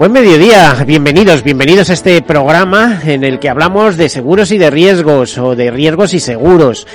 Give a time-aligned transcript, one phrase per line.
[0.00, 4.70] Buen mediodía, bienvenidos, bienvenidos a este programa en el que hablamos de seguros y de
[4.70, 6.86] riesgos, o de riesgos y seguros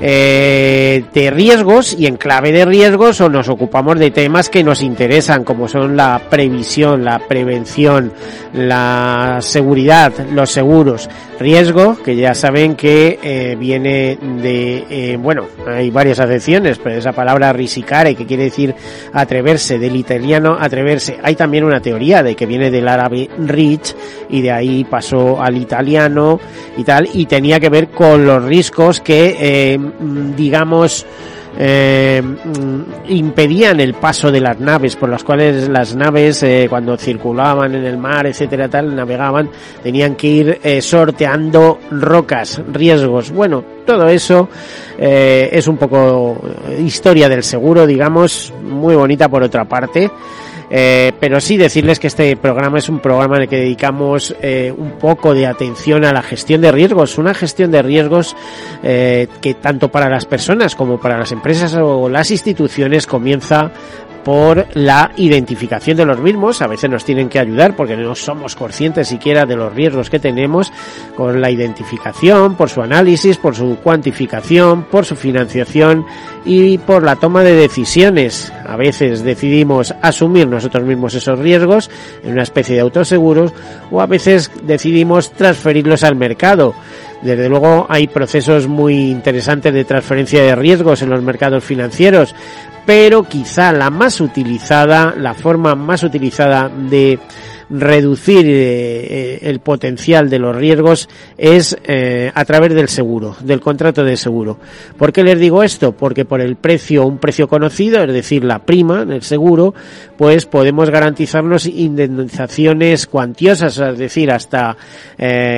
[0.00, 4.82] eh, de riesgos y en clave de riesgos o nos ocupamos de temas que nos
[4.82, 8.12] interesan como son la previsión, la prevención,
[8.52, 11.08] la seguridad, los seguros.
[11.40, 17.12] Riesgo, que ya saben que eh, viene de, eh, bueno, hay varias acepciones, pero esa
[17.12, 18.74] palabra risicare, que quiere decir
[19.12, 21.18] atreverse, del italiano atreverse.
[21.22, 23.94] Hay también una teoría de que viene del árabe rich
[24.28, 26.40] y de ahí pasó al italiano
[26.76, 29.78] y tal, y tenía que ver con los riesgos que eh,
[30.36, 31.06] digamos,
[31.60, 36.96] eh, mm, impedían el paso de las naves, por las cuales las naves eh, cuando
[36.96, 39.50] circulaban en el mar, etcétera, tal, navegaban,
[39.82, 43.32] tenían que ir eh, sorteando rocas, riesgos.
[43.32, 44.48] Bueno, todo eso
[44.98, 46.40] es un poco
[46.78, 50.10] historia del seguro, digamos, muy bonita por otra parte.
[50.70, 54.72] Eh, pero sí decirles que este programa es un programa en el que dedicamos eh,
[54.76, 58.36] un poco de atención a la gestión de riesgos, una gestión de riesgos
[58.82, 63.70] eh, que tanto para las personas como para las empresas o las instituciones comienza
[64.24, 66.62] por la identificación de los mismos.
[66.62, 70.18] A veces nos tienen que ayudar porque no somos conscientes siquiera de los riesgos que
[70.18, 70.72] tenemos
[71.16, 76.06] con la identificación, por su análisis, por su cuantificación, por su financiación
[76.44, 78.52] y por la toma de decisiones.
[78.66, 81.90] A veces decidimos asumir nosotros mismos esos riesgos
[82.22, 83.52] en una especie de autoseguros
[83.90, 86.74] o a veces decidimos transferirlos al mercado.
[87.22, 92.34] Desde luego hay procesos muy interesantes de transferencia de riesgos en los mercados financieros,
[92.88, 97.18] pero quizá la más utilizada, la forma más utilizada de
[97.70, 103.60] reducir eh, eh, el potencial de los riesgos es eh, a través del seguro, del
[103.60, 104.58] contrato de seguro.
[104.96, 105.92] ¿Por qué les digo esto?
[105.92, 109.74] Porque por el precio, un precio conocido, es decir, la prima del seguro,
[110.16, 114.76] pues podemos garantizarnos indemnizaciones cuantiosas, es decir, hasta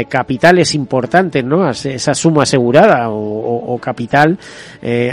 [0.09, 1.69] capitales importantes, ¿no?
[1.71, 4.39] Esa suma asegurada o, capital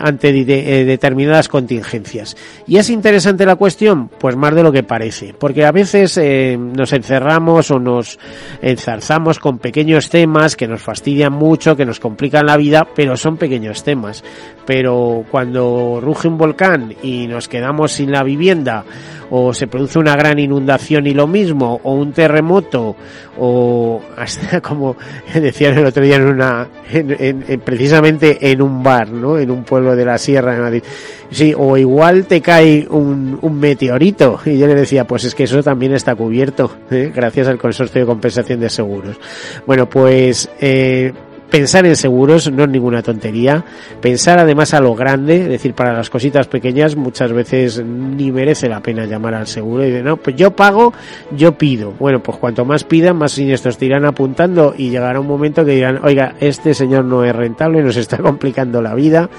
[0.01, 2.35] ante de, de, determinadas contingencias.
[2.65, 4.09] ¿Y es interesante la cuestión?
[4.09, 6.17] Pues más de lo que parece, porque a veces
[6.57, 8.17] nos nos encerramos o nos
[8.61, 13.35] enzarzamos con pequeños temas que nos fastidian mucho, que nos complican la vida, pero son
[13.35, 14.23] pequeños temas.
[14.67, 18.83] Pero cuando ruge un volcán y nos quedamos sin la vivienda,
[19.29, 22.95] o se produce una gran inundación y lo mismo, o un terremoto,
[23.39, 24.97] o hasta como
[25.33, 29.37] decían el otro día en una, en, en, en, precisamente en un bar, ¿no?
[29.37, 30.83] En un pueblo de la sierra de Madrid.
[31.29, 34.39] Sí, o igual te cae un, un meteorito.
[34.45, 37.11] Y yo le decía, pues es que eso también está cubierto, ¿eh?
[37.13, 39.17] gracias al consorcio de compensación de seguros.
[39.65, 41.13] Bueno, pues, eh,
[41.49, 43.63] pensar en seguros no es ninguna tontería.
[44.01, 48.67] Pensar además a lo grande, es decir, para las cositas pequeñas muchas veces ni merece
[48.67, 50.93] la pena llamar al seguro y de no, pues yo pago,
[51.31, 51.93] yo pido.
[51.99, 55.71] Bueno, pues cuanto más pidan, más siniestros te irán apuntando y llegará un momento que
[55.71, 59.29] dirán, oiga, este señor no es rentable, nos está complicando la vida,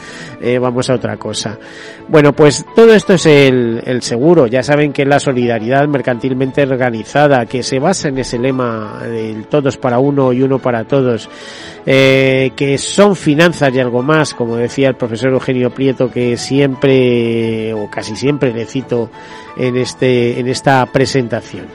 [0.41, 1.59] eh, vamos a otra cosa.
[2.09, 4.47] Bueno, pues todo esto es el, el seguro.
[4.47, 9.77] Ya saben que la solidaridad mercantilmente organizada, que se basa en ese lema del todos
[9.77, 11.29] para uno y uno para todos,
[11.85, 11.98] eh,
[12.57, 17.89] que son finanzas y algo más, como decía el profesor Eugenio Prieto, que siempre o
[17.91, 19.11] casi siempre le cito
[19.57, 21.67] en este en esta presentación.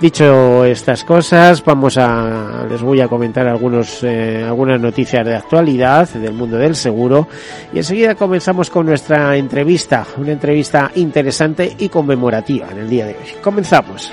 [0.00, 6.08] Dicho estas cosas, vamos a les voy a comentar algunos eh, algunas noticias de actualidad
[6.08, 7.28] del mundo del seguro
[7.72, 13.12] y enseguida comenzamos con nuestra entrevista, una entrevista interesante y conmemorativa en el día de
[13.12, 13.40] hoy.
[13.40, 14.10] Comenzamos.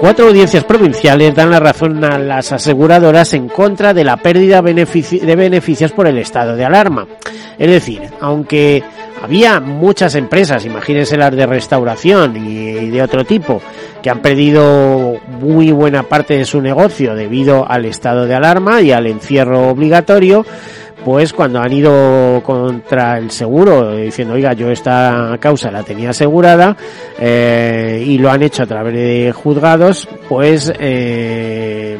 [0.00, 5.36] Cuatro audiencias provinciales dan la razón a las aseguradoras en contra de la pérdida de
[5.36, 7.06] beneficios por el estado de alarma.
[7.58, 8.82] Es decir, aunque
[9.22, 13.62] había muchas empresas, imagínense las de restauración y de otro tipo,
[14.02, 18.92] que han perdido muy buena parte de su negocio debido al estado de alarma y
[18.92, 20.44] al encierro obligatorio,
[21.04, 26.76] pues cuando han ido contra el seguro diciendo oiga yo esta causa la tenía asegurada
[27.18, 31.98] eh, y lo han hecho a través de juzgados pues eh,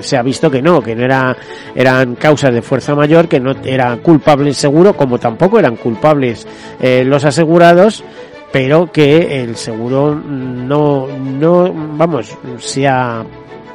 [0.00, 1.36] se ha visto que no, que no era,
[1.74, 6.46] eran causas de fuerza mayor, que no era culpable el seguro, como tampoco eran culpables
[6.80, 8.04] eh, los asegurados,
[8.52, 13.24] pero que el seguro no, no, vamos, se ha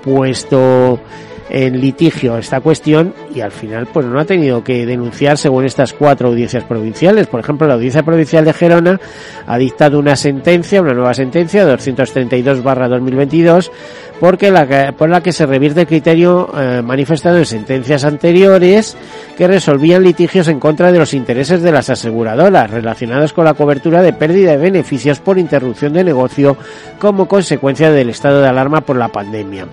[0.04, 1.00] puesto
[1.50, 5.94] en litigio esta cuestión y al final pues no ha tenido que denunciar según estas
[5.94, 7.28] cuatro audiencias provinciales.
[7.28, 9.00] Por ejemplo, la Audiencia Provincial de Gerona
[9.46, 13.72] ha dictado una sentencia, una nueva sentencia, 232 barra 2022,
[14.20, 18.98] porque la, por la que se revierte el criterio eh, manifestado en sentencias anteriores
[19.38, 24.02] que resolvían litigios en contra de los intereses de las aseguradoras relacionados con la cobertura
[24.02, 26.58] de pérdida de beneficios por interrupción de negocio
[27.00, 29.68] como consecuencia del estado de alarma por la pandemia.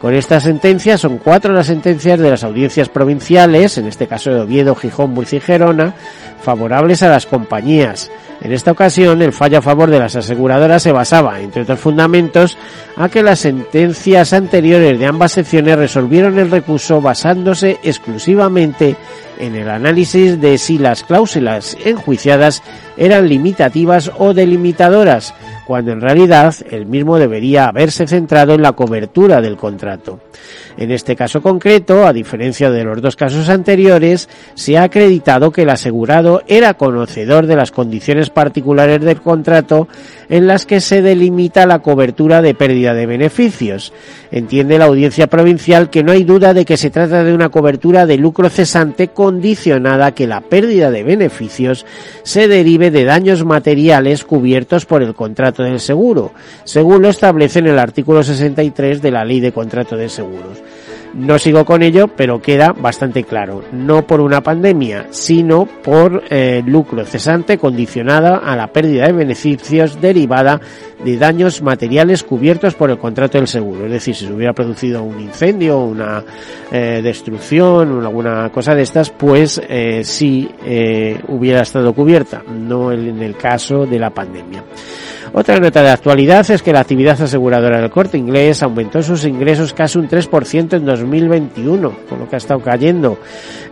[0.00, 4.40] Con esta sentencia son cuatro las sentencias de las audiencias provinciales, en este caso de
[4.40, 5.94] Oviedo, Gijón, Murcia y Gerona,
[6.40, 8.08] favorables a las compañías.
[8.40, 12.56] En esta ocasión, el fallo a favor de las aseguradoras se basaba, entre otros fundamentos,
[12.96, 18.94] a que las sentencias anteriores de ambas secciones resolvieron el recurso basándose exclusivamente
[19.40, 22.62] en el análisis de si las cláusulas enjuiciadas
[22.96, 25.34] eran limitativas o delimitadoras,
[25.68, 30.18] cuando en realidad el mismo debería haberse centrado en la cobertura del contrato.
[30.78, 35.62] En este caso concreto, a diferencia de los dos casos anteriores, se ha acreditado que
[35.62, 39.88] el asegurado era conocedor de las condiciones particulares del contrato
[40.28, 43.92] en las que se delimita la cobertura de pérdida de beneficios.
[44.30, 48.06] Entiende la audiencia provincial que no hay duda de que se trata de una cobertura
[48.06, 51.86] de lucro cesante condicionada a que la pérdida de beneficios
[52.22, 56.30] se derive de daños materiales cubiertos por el contrato del seguro,
[56.62, 60.67] según lo establece en el artículo 63 de la Ley de Contrato de Seguros.
[61.14, 63.62] No sigo con ello, pero queda bastante claro.
[63.72, 70.00] No por una pandemia, sino por eh, lucro cesante condicionada a la pérdida de beneficios
[70.00, 70.60] derivada
[71.04, 73.86] de daños materiales cubiertos por el contrato del seguro.
[73.86, 76.24] Es decir, si se hubiera producido un incendio, una
[76.70, 83.22] eh, destrucción alguna cosa de estas, pues eh, sí eh, hubiera estado cubierta, no en
[83.22, 84.64] el caso de la pandemia.
[85.32, 89.74] Otra nota de actualidad es que la actividad aseguradora del corte inglés aumentó sus ingresos
[89.74, 93.18] casi un 3% en 2021, con lo que ha estado cayendo.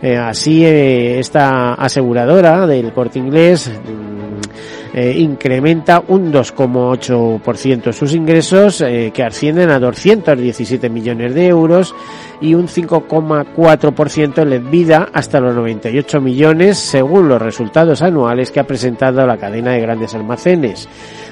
[0.01, 8.83] Eh, así, eh, esta aseguradora del corte inglés mm, eh, incrementa un 2,8% sus ingresos,
[9.13, 11.95] que ascienden a 217 millones de euros,
[12.39, 18.67] y un 5,4% en vida hasta los 98 millones, según los resultados anuales que ha
[18.67, 20.87] presentado la cadena de grandes almacenes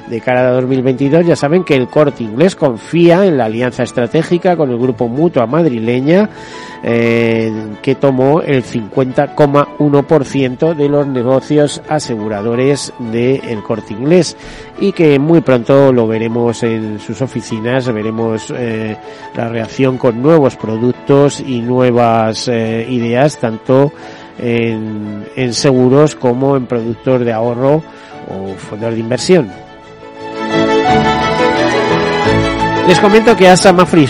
[0.08, 4.56] de cara a 2022, ya saben que el corte inglés confía en la alianza estratégica
[4.56, 6.30] con el grupo Mutua madrileña,
[6.84, 14.38] eh, que tomó el 50,1% de los negocios aseguradores del corte inglés
[14.80, 18.96] y que muy pronto lo veremos en sus oficinas, veremos eh,
[19.36, 23.92] la reacción con nuevos productos y nuevas eh, ideas, tanto
[24.38, 27.82] en, en seguros como en productos de ahorro
[28.28, 29.65] o fondos de inversión.
[32.88, 34.06] Les comento que Asa Mafre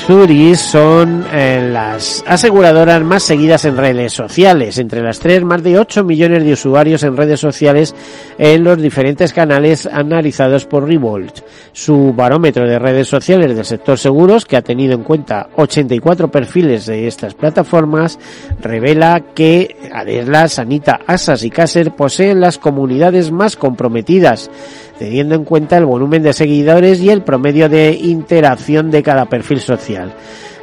[0.57, 4.77] son eh, las aseguradoras más seguidas en redes sociales.
[4.79, 7.95] Entre las tres, más de 8 millones de usuarios en redes sociales
[8.37, 11.39] en los diferentes canales analizados por Revolt.
[11.71, 16.85] Su barómetro de redes sociales del sector seguros, que ha tenido en cuenta 84 perfiles
[16.85, 18.19] de estas plataformas,
[18.61, 24.51] revela que Adesla, Sanita, Asas y Caser poseen las comunidades más comprometidas
[24.97, 29.59] teniendo en cuenta el volumen de seguidores y el promedio de interacción de cada perfil
[29.59, 30.13] social.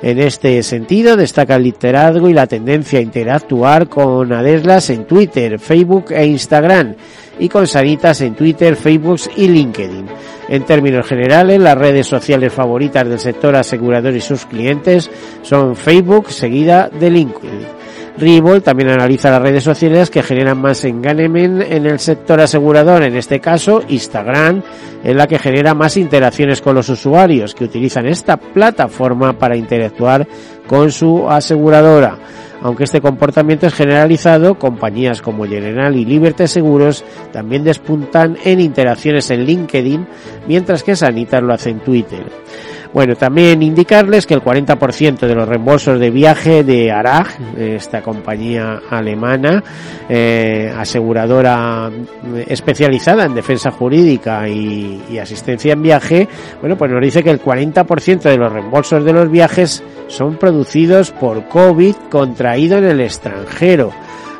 [0.02, 5.60] En este sentido, destaca el liderazgo y la tendencia a interactuar con Adeslas en Twitter,
[5.60, 6.96] Facebook e Instagram
[7.38, 10.06] y con Sanitas en Twitter, Facebook y LinkedIn.
[10.48, 15.08] En términos generales, las redes sociales favoritas del sector asegurador y sus clientes
[15.42, 17.81] son Facebook, seguida de LinkedIn.
[18.18, 23.16] Ribol también analiza las redes sociales que generan más engagement en el sector asegurador, en
[23.16, 24.62] este caso Instagram,
[25.02, 30.28] es la que genera más interacciones con los usuarios que utilizan esta plataforma para interactuar
[30.66, 32.18] con su aseguradora.
[32.62, 39.30] Aunque este comportamiento es generalizado, compañías como General y Liberty Seguros también despuntan en interacciones
[39.30, 40.06] en LinkedIn,
[40.46, 42.24] mientras que Sanitas lo hace en Twitter.
[42.92, 48.82] Bueno, también indicarles que el 40% de los reembolsos de viaje de Arag, esta compañía
[48.90, 49.64] alemana,
[50.10, 51.90] eh, aseguradora
[52.46, 56.28] especializada en defensa jurídica y, asistencia en viaje,
[56.60, 61.12] bueno, pues nos dice que el 40% de los reembolsos de los viajes son producidos
[61.12, 63.92] por COVID contraído en el extranjero.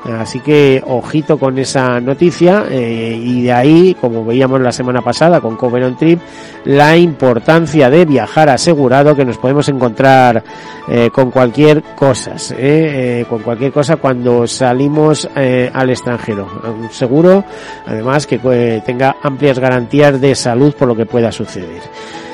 [0.05, 5.41] Así que ojito con esa noticia eh, y de ahí, como veíamos la semana pasada
[5.41, 6.21] con Covenant Trip,
[6.65, 10.43] la importancia de viajar asegurado que nos podemos encontrar
[10.89, 16.49] eh, con cualquier cosa, eh, con cualquier cosa cuando salimos al extranjero.
[16.65, 17.45] Un seguro,
[17.87, 21.81] además, que tenga amplias garantías de salud por lo que pueda suceder.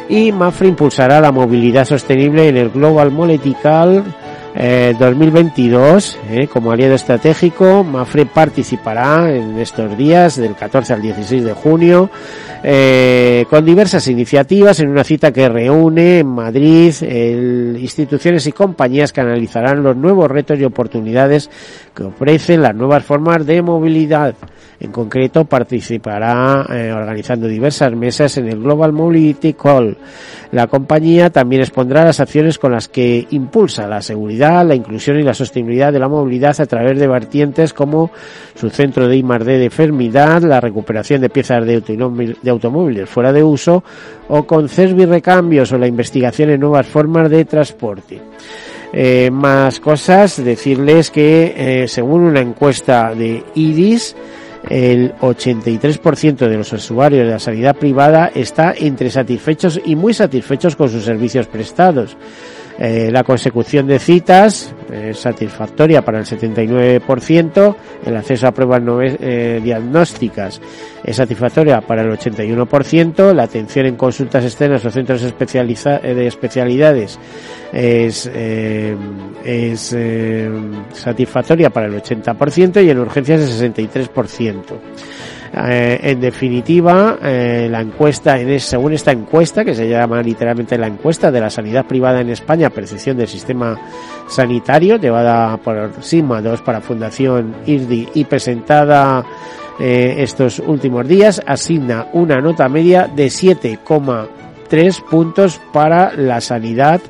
[0.09, 4.05] Y Mafre impulsará la movilidad sostenible en el Global Moletical
[4.59, 11.45] 2022, eh, eh, como aliado estratégico, Mafre participará en estos días, del 14 al 16
[11.45, 12.11] de junio,
[12.65, 16.93] eh, con diversas iniciativas en una cita que reúne en Madrid
[17.79, 21.49] instituciones y compañías que analizarán los nuevos retos y oportunidades
[21.95, 24.35] que ofrecen las nuevas formas de movilidad.
[24.81, 29.97] En concreto, participará organizando diversas mesas en el Global Mobility Call.
[30.51, 35.23] La compañía también expondrá las acciones con las que impulsa la seguridad, la inclusión y
[35.23, 38.11] la sostenibilidad de la movilidad a través de vertientes como
[38.55, 43.85] su centro de I+D de Fermidad, la recuperación de piezas de, automóviles fuera de uso
[44.29, 48.21] o con CESBI recambios o la investigación en nuevas formas de transporte.
[48.93, 54.17] Eh, más cosas, decirles que eh, según una encuesta de IRIS,
[54.69, 60.77] el 83% de los usuarios de la sanidad privada está entre satisfechos y muy satisfechos
[60.77, 62.17] con sus servicios prestados.
[62.81, 68.81] Eh, la consecución de citas es satisfactoria para el 79%, el acceso a pruebas
[69.21, 70.61] eh, diagnósticas
[71.03, 77.19] es satisfactoria para el 81%, la atención en consultas externas o centros eh, de especialidades
[77.73, 78.27] es,
[79.45, 79.97] es
[80.93, 84.63] satisfactoria para el 80% y en urgencias el 63%.
[85.53, 90.87] Eh, en definitiva, eh, la encuesta, en según esta encuesta, que se llama literalmente la
[90.87, 93.79] encuesta de la sanidad privada en España, percepción del sistema
[94.29, 99.25] sanitario, llevada por SIGMA 2 para Fundación IRDI y presentada
[99.81, 107.01] eh, estos últimos días, asigna una nota media de 7,3 puntos para la sanidad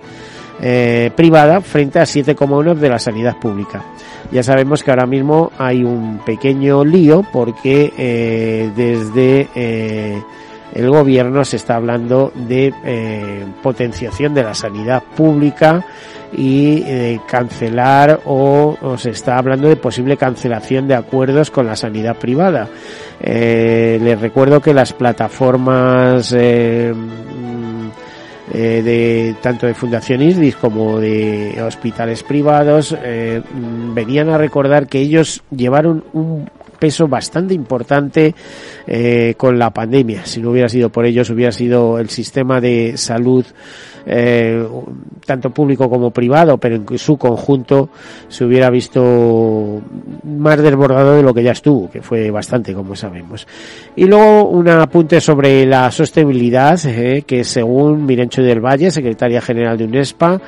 [0.59, 3.85] privada frente a 7,1 de la sanidad pública.
[4.31, 10.23] Ya sabemos que ahora mismo hay un pequeño lío porque eh, desde eh,
[10.75, 15.83] el gobierno se está hablando de eh, potenciación de la sanidad pública
[16.31, 22.17] y de cancelar o, se está hablando de posible cancelación de acuerdos con la sanidad
[22.17, 22.69] privada.
[23.19, 26.35] les recuerdo que las plataformas
[28.53, 34.87] eh, de tanto de Fundación ISDIS como de hospitales privados eh, mm, venían a recordar
[34.87, 38.35] que ellos llevaron un peso bastante importante
[38.87, 40.25] eh, con la pandemia.
[40.25, 43.45] Si no hubiera sido por ellos, hubiera sido el sistema de salud
[44.11, 44.67] eh,
[45.27, 47.91] tanto público como privado, pero en su conjunto
[48.29, 49.83] se hubiera visto
[50.25, 53.47] más desbordado de lo que ya estuvo, que fue bastante, como sabemos.
[53.95, 59.77] Y luego un apunte sobre la sostenibilidad, eh, que según Mirencho del Valle, secretaria general
[59.77, 60.41] de UNESPA,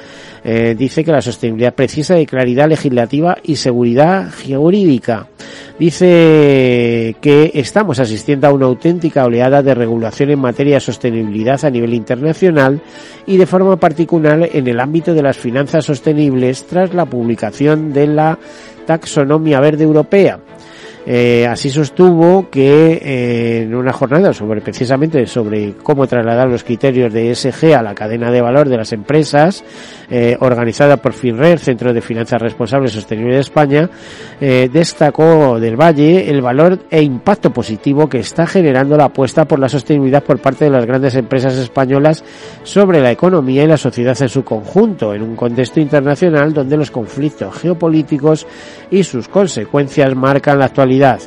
[0.42, 5.26] eh, dice que la sostenibilidad precisa de claridad legislativa y seguridad jurídica.
[5.80, 11.70] Dice que estamos asistiendo a una auténtica oleada de regulación en materia de sostenibilidad a
[11.70, 12.82] nivel internacional
[13.25, 18.08] y de forma particular en el ámbito de las finanzas sostenibles tras la publicación de
[18.08, 18.38] la
[18.84, 20.40] taxonomía verde europea.
[21.06, 27.10] Eh, así sostuvo que eh, en una jornada sobre precisamente sobre cómo trasladar los criterios
[27.10, 29.64] de ESG a la cadena de valor de las empresas,
[30.10, 33.90] eh, organizada por FINRER, Centro de Finanzas Responsables Sostenible de España,
[34.40, 39.68] destacó del Valle el valor e impacto positivo que está generando la apuesta por la
[39.68, 42.24] sostenibilidad por parte de las grandes empresas españolas
[42.62, 46.90] sobre la economía y la sociedad en su conjunto, en un contexto internacional donde los
[46.90, 48.46] conflictos geopolíticos
[48.90, 51.20] y sus consecuencias marcan la actualidad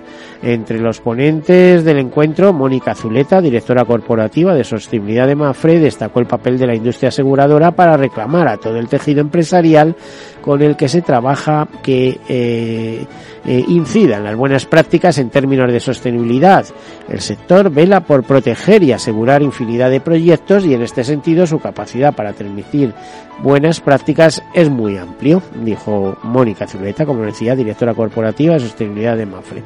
[0.44, 6.28] entre los ponentes del encuentro, Mónica Zuleta, directora corporativa de sostenibilidad de Mafre, destacó el
[6.28, 9.96] papel de la industria aseguradora para reclamar a todo el tejido empresarial
[10.42, 13.06] con el que se trabaja que eh,
[13.46, 16.66] eh, incida en las buenas prácticas en términos de sostenibilidad.
[17.08, 21.60] El sector vela por proteger y asegurar infinidad de proyectos y en este sentido su
[21.60, 22.94] capacidad para transmitir
[23.42, 29.26] buenas prácticas es muy amplio, dijo Mónica Zuleta, como decía, directora corporativa de sostenibilidad de
[29.26, 29.64] Mafre.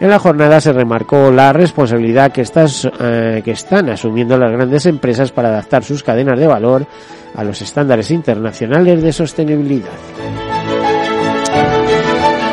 [0.00, 4.84] En la jornada se remarcó la responsabilidad que, estas, eh, que están asumiendo las grandes
[4.86, 6.86] empresas para adaptar sus cadenas de valor
[7.34, 9.88] a los estándares internacionales de sostenibilidad.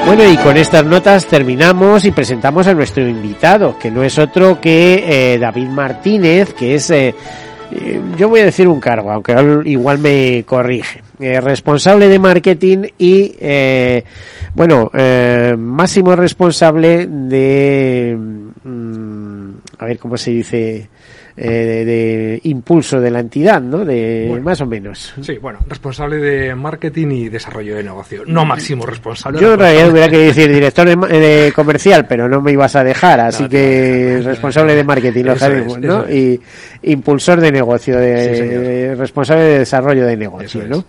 [0.05, 4.59] Bueno, y con estas notas terminamos y presentamos a nuestro invitado, que no es otro
[4.59, 7.15] que eh, David Martínez, que es eh,
[7.75, 11.01] Eh, yo voy a decir un cargo, aunque igual me corrige.
[11.19, 14.03] Eh, responsable de marketing y, eh,
[14.53, 14.91] bueno,
[15.57, 18.17] máximo responsable de,
[18.63, 19.49] mm,
[19.79, 20.89] a ver cómo se dice,
[21.35, 23.83] eh, de, impulso de la entidad, ¿no?
[23.83, 25.15] De más o menos.
[25.21, 29.39] Sí, bueno, responsable de marketing y desarrollo de negocio, no máximo responsable.
[29.41, 33.19] Yo en realidad hubiera que decir director de, comercial, pero no me ibas a dejar,
[33.19, 36.09] así que responsable de marketing, lo sabemos, ¿no?
[36.09, 36.39] Y
[36.83, 40.85] impulsor de negocio, de, responsable de desarrollo de negocio, ¿no?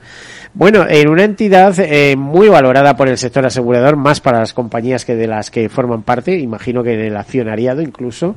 [0.57, 5.05] Bueno, en una entidad eh, muy valorada por el sector asegurador, más para las compañías
[5.05, 8.37] que de las que forman parte, imagino que en el accionariado incluso,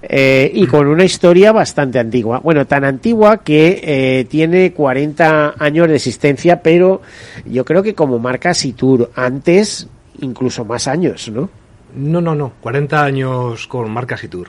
[0.00, 2.40] eh, y con una historia bastante antigua.
[2.42, 7.02] Bueno, tan antigua que eh, tiene 40 años de existencia, pero
[7.44, 9.88] yo creo que como marca Situr, antes
[10.22, 11.50] incluso más años, ¿no?
[11.94, 14.48] No, no, no, 40 años con marca Situr.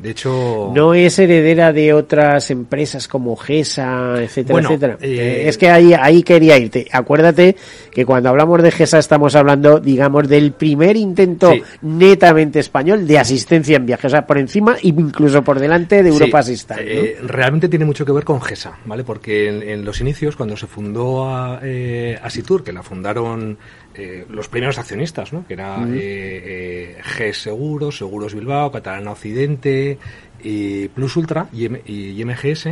[0.00, 0.72] De hecho.
[0.74, 4.98] No es heredera de otras empresas como GESA, etcétera, etcétera.
[5.00, 6.86] Eh, es que ahí, ahí quería irte.
[6.90, 7.56] Acuérdate
[7.90, 11.52] que cuando hablamos de GESA estamos hablando, digamos, del primer intento
[11.82, 14.06] netamente español de asistencia en viajes.
[14.06, 16.80] O sea, por encima e incluso por delante de Europa Assistant.
[16.82, 19.04] Eh, realmente tiene mucho que ver con GESA, ¿vale?
[19.04, 23.58] Porque en, los inicios, cuando se fundó a, eh, Asitur, que la fundaron
[23.94, 25.44] eh, los primeros accionistas, ¿no?
[25.46, 29.98] que era eh, eh, GES Seguros, Seguros Bilbao, Catalana Occidente,
[30.94, 32.68] Plus Ultra y, MGS,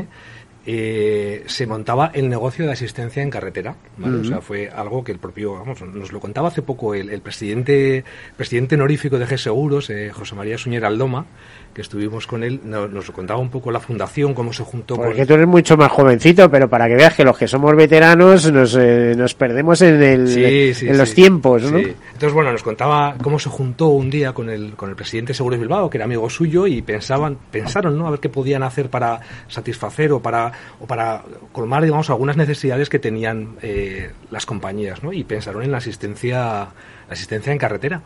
[0.65, 3.75] se montaba el negocio de asistencia en carretera.
[4.01, 8.05] O sea, fue algo que el propio, vamos, nos lo contaba hace poco el, presidente
[8.37, 11.27] presidente honorífico de GES Seguros, José María Suñer Aldoma,
[11.75, 15.35] que estuvimos con él, nos, contaba un poco la fundación, cómo se juntó Porque tú
[15.35, 19.15] eres mucho más jovencito, pero para que veas que los que somos veteranos nos, eh,
[19.17, 21.79] nos perdemos en, el, en los tiempos, ¿no?
[21.79, 25.35] Entonces, bueno, nos contaba cómo se juntó un día con el, con el presidente de
[25.35, 28.91] Seguros Bilbao, que era amigo suyo, y pensaban, pensaron, ¿no?, a ver qué podían hacer
[28.91, 31.23] para satisfacer o para, o para
[31.53, 35.13] colmar, digamos, algunas necesidades que tenían eh, las compañías, ¿no?
[35.13, 36.73] Y pensaron en la asistencia, la
[37.09, 38.03] asistencia en carretera.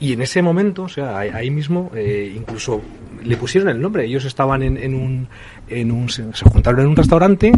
[0.00, 2.82] Y en ese momento, o sea, ahí mismo, eh, incluso
[3.22, 4.04] le pusieron el nombre.
[4.04, 5.28] Ellos estaban en, un,
[5.68, 7.52] en un, se juntaron en un restaurante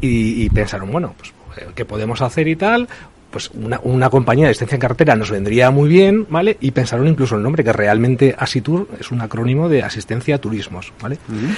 [0.00, 1.32] y, pensaron, bueno, pues,
[1.74, 2.88] ¿qué podemos hacer y tal?
[3.30, 6.58] Pues una, una, compañía de asistencia en carretera nos vendría muy bien, ¿vale?
[6.60, 10.92] Y pensaron incluso el nombre, que realmente Asitur es un acrónimo de asistencia a turismos,
[11.00, 11.16] ¿vale?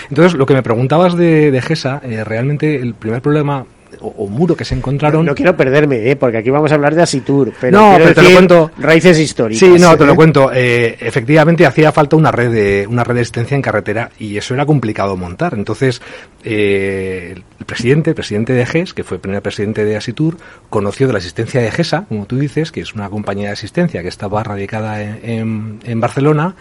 [0.09, 3.67] Entonces, lo que me preguntabas de, de GESA, eh, realmente el primer problema
[4.05, 5.25] o, muro que se encontraron.
[5.25, 6.17] No, quiero perderme, ¿eh?
[6.17, 8.71] porque aquí vamos a hablar de Asitur, pero, no, pero te lo cuento.
[8.79, 9.59] Raíces históricas.
[9.61, 10.17] Sí, no, te lo ¿eh?
[10.17, 10.51] cuento.
[10.53, 14.55] Eh, efectivamente, hacía falta una red de una red de asistencia en carretera y eso
[14.55, 15.55] era complicado montar.
[15.55, 16.03] Entonces,
[16.43, 20.37] el presidente, el presidente de GES, que fue el primer presidente de Asitur,
[20.71, 24.03] conoció de la asistencia de GESA, como tú dices, que es una compañía de asistencia
[24.03, 26.57] que estaba radicada en, en Barcelona,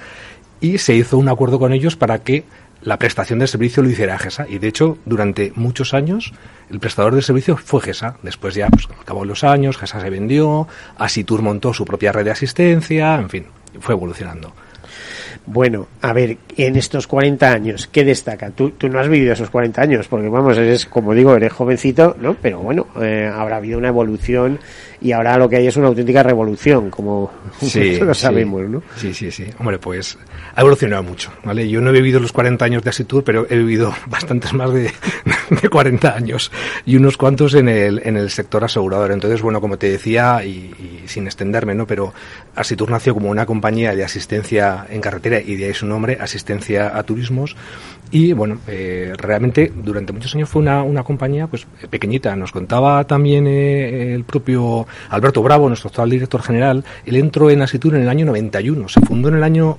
[0.63, 2.45] y se hizo un acuerdo con ellos para que
[2.83, 4.45] la prestación del servicio lo hiciera GESA.
[4.47, 6.33] Y de hecho, durante muchos años,
[6.69, 8.17] el prestador de servicio fue GESA.
[8.23, 8.87] Después ya, pues,
[9.25, 10.67] los años, GESA se vendió,
[10.97, 13.45] Asitur montó su propia red de asistencia, en fin,
[13.79, 14.53] fue evolucionando.
[15.45, 18.51] Bueno, a ver, en estos 40 años, ¿qué destaca?
[18.51, 22.15] Tú, tú no has vivido esos 40 años, porque vamos, eres, como digo, eres jovencito,
[22.19, 22.35] ¿no?
[22.35, 24.59] Pero bueno, eh, habrá habido una evolución
[25.03, 27.29] y ahora lo que hay es una auténtica revolución, como
[27.61, 28.81] sí, lo sabemos, ¿no?
[28.95, 29.45] Sí, sí, sí.
[29.59, 30.17] Hombre, pues
[30.55, 31.67] ha evolucionado mucho, ¿vale?
[31.67, 34.91] Yo no he vivido los 40 años de Asitur, pero he vivido bastantes más de,
[35.61, 36.51] de 40 años
[36.85, 39.11] y unos cuantos en el, en el sector asegurador.
[39.11, 41.85] Entonces, bueno, como te decía, y, y sin extenderme, ¿no?
[41.85, 42.13] Pero
[42.55, 46.97] Asitur nació como una compañía de asistencia en carretera y de ahí su nombre, Asistencia
[46.97, 47.57] a Turismos,
[48.13, 52.35] y bueno, eh, realmente durante muchos años fue una, una compañía pues pequeñita.
[52.35, 56.85] Nos contaba también eh, el propio Alberto Bravo, nuestro actual director general.
[57.07, 58.87] Él entró en Asitur en el año 91.
[58.87, 59.75] Se fundó en el año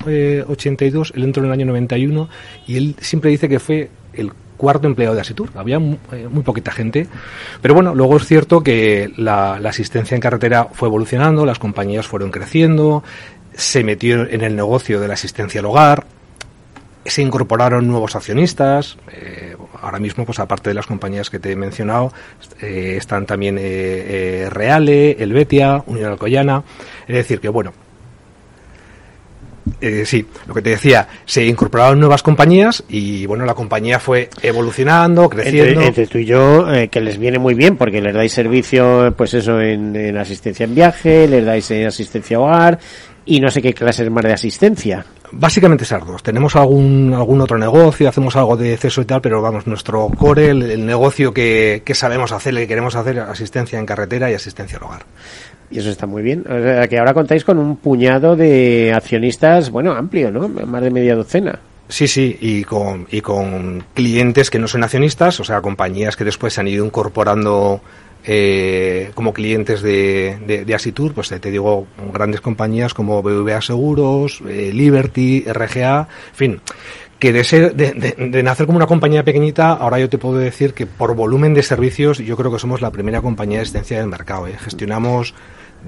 [0.49, 2.29] 82, eh, él entró en el año 91
[2.66, 5.51] y él siempre dice que fue el cuarto empleado de Asitur.
[5.55, 7.07] Había muy, poquita gente.
[7.62, 12.33] Pero bueno, luego es cierto que la, asistencia en carretera fue evolucionando, las compañías fueron
[12.33, 13.05] creciendo,
[13.53, 16.05] se metió en el negocio de la asistencia al hogar,
[17.05, 18.97] se incorporaron nuevos accionistas.
[19.12, 22.12] Eh, ahora mismo, pues aparte de las compañías que te he mencionado,
[22.61, 26.62] eh, están también eh, Reale, Helvetia, Unión Alcoyana.
[27.07, 27.73] Es decir, que bueno,
[30.05, 35.29] sí, lo que te decía, se incorporaron nuevas compañías y bueno, la compañía fue evolucionando,
[35.29, 35.81] creciendo.
[35.81, 39.61] Entre, tú y yo, que les viene muy bien porque les dais servicio, pues eso,
[39.61, 42.79] en, en asistencia en viaje, les dais asistencia a hogar
[43.27, 45.05] y no sé qué clases más de asistencia.
[45.33, 46.22] Básicamente esas dos.
[46.22, 50.50] Tenemos algún, algún otro negocio, hacemos algo de exceso y tal, pero vamos, nuestro core,
[50.50, 54.85] el, negocio que, que, sabemos hacer, que queremos hacer, asistencia en carretera y asistencia al
[54.85, 55.07] hogar.
[55.75, 56.45] Y eso está muy bien.
[56.49, 60.49] O sea, que ahora contáis con un puñado de accionistas, bueno, amplio, ¿no?
[60.49, 61.59] Más de media docena.
[61.89, 66.23] Sí, sí, y con, y con clientes que no son accionistas, o sea, compañías que
[66.23, 67.81] después se han ido incorporando
[68.25, 74.71] eh, como clientes de, de, Asitur, pues te, digo, grandes compañías como BVA Seguros, eh,
[74.73, 76.61] Liberty, RGA, en fin,
[77.19, 80.73] que de, ser, de, de, nacer como una compañía pequeñita, ahora yo te puedo decir
[80.73, 84.09] que por volumen de servicios yo creo que somos la primera compañía de existencia del
[84.09, 84.47] mercado.
[84.47, 84.57] ¿eh?
[84.59, 85.35] Gestionamos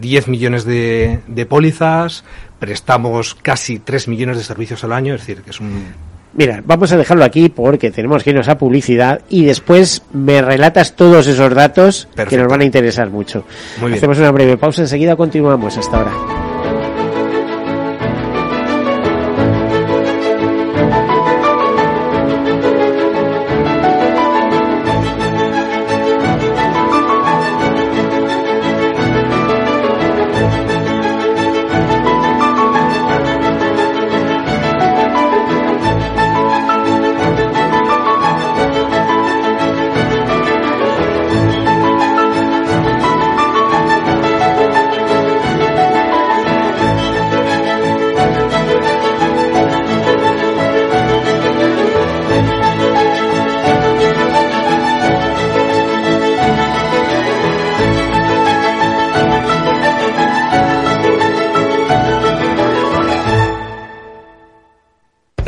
[0.01, 2.25] 10 millones de, de pólizas,
[2.59, 5.95] prestamos casi 3 millones de servicios al año, es decir, que es un
[6.37, 10.95] Mira, vamos a dejarlo aquí porque tenemos que irnos a publicidad y después me relatas
[10.95, 13.47] todos esos datos que nos van a interesar mucho.
[13.91, 16.46] Hacemos una breve pausa, enseguida continuamos hasta ahora.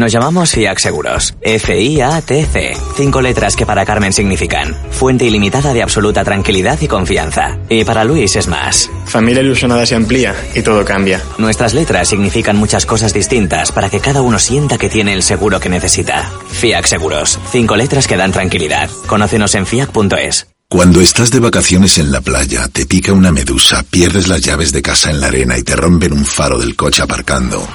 [0.09, 1.35] Nos llamamos FIAC Seguros.
[1.43, 2.73] F-I-A-T-C.
[2.97, 7.59] Cinco letras que para Carmen significan fuente ilimitada de absoluta tranquilidad y confianza.
[7.69, 8.91] Y para Luis es más.
[9.05, 11.23] Familia ilusionada se amplía y todo cambia.
[11.37, 15.61] Nuestras letras significan muchas cosas distintas para que cada uno sienta que tiene el seguro
[15.61, 16.33] que necesita.
[16.53, 17.39] FIAC Seguros.
[17.53, 18.89] Cinco letras que dan tranquilidad.
[19.09, 20.47] Conócenos en fiac.es.
[20.71, 24.81] Cuando estás de vacaciones en la playa, te pica una medusa, pierdes las llaves de
[24.81, 27.69] casa en la arena y te rompen un faro del coche aparcando.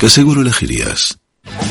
[0.00, 1.18] ¿Qué seguro elegirías?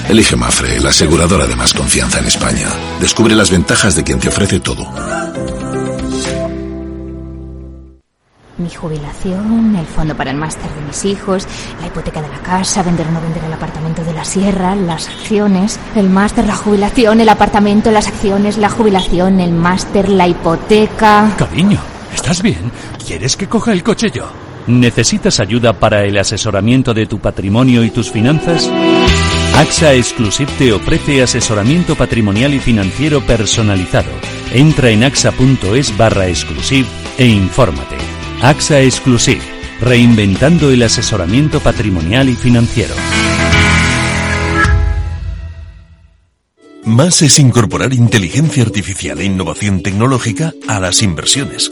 [0.08, 2.68] Elige Mafre, la aseguradora de más confianza en España.
[3.02, 4.86] Descubre las ventajas de quien te ofrece todo.
[8.60, 11.48] Mi jubilación, el fondo para el máster de mis hijos,
[11.82, 15.08] la hipoteca de la casa, vender o no vender el apartamento de la sierra, las
[15.08, 21.34] acciones, el máster, la jubilación, el apartamento, las acciones, la jubilación, el máster, la hipoteca.
[21.36, 21.80] Cariño,
[22.14, 22.72] ¿estás bien?
[23.04, 24.49] ¿Quieres que coja el coche yo?
[24.70, 28.70] ¿Necesitas ayuda para el asesoramiento de tu patrimonio y tus finanzas?
[29.56, 34.12] AXA Exclusive te ofrece asesoramiento patrimonial y financiero personalizado.
[34.54, 37.98] Entra en axa.es barra exclusive e infórmate.
[38.44, 39.42] AXA Exclusive,
[39.82, 42.94] reinventando el asesoramiento patrimonial y financiero.
[46.86, 51.72] Más es incorporar inteligencia artificial e innovación tecnológica a las inversiones.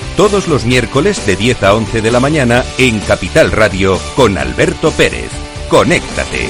[0.15, 4.91] todos los miércoles de 10 a 11 de la mañana en Capital Radio con Alberto
[4.91, 5.31] Pérez.
[5.69, 6.49] Conéctate.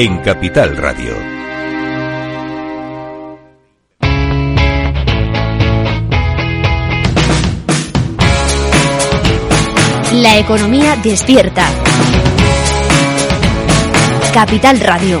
[0.00, 1.12] en Capital Radio.
[10.12, 11.66] La economía despierta.
[14.32, 15.20] Capital Radio.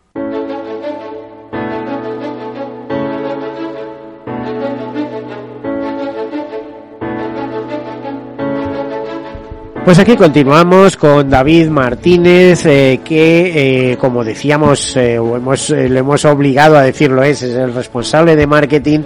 [9.83, 16.23] Pues aquí continuamos con David Martínez, eh, que, eh, como decíamos, eh, hemos, le hemos
[16.23, 18.99] obligado a decirlo, es, es el responsable de marketing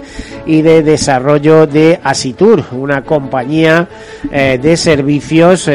[0.44, 3.88] y de desarrollo de Asitur, una compañía
[4.30, 5.68] de servicios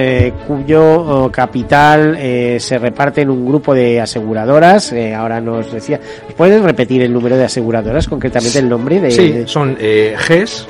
[0.48, 2.18] cuyo oh, capital
[2.60, 4.94] se reparte en un grupo de aseguradoras.
[5.18, 6.00] ahora nos decía,
[6.38, 9.12] ¿puedes repetir el número de aseguradoras, concretamente el nombre de?
[9.12, 10.68] Sí, son GES,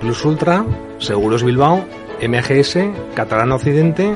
[0.00, 0.64] Plus Ultra,
[0.98, 1.84] Seguros Bilbao,
[2.20, 2.78] MGS,
[3.14, 4.14] Catalana Occidente,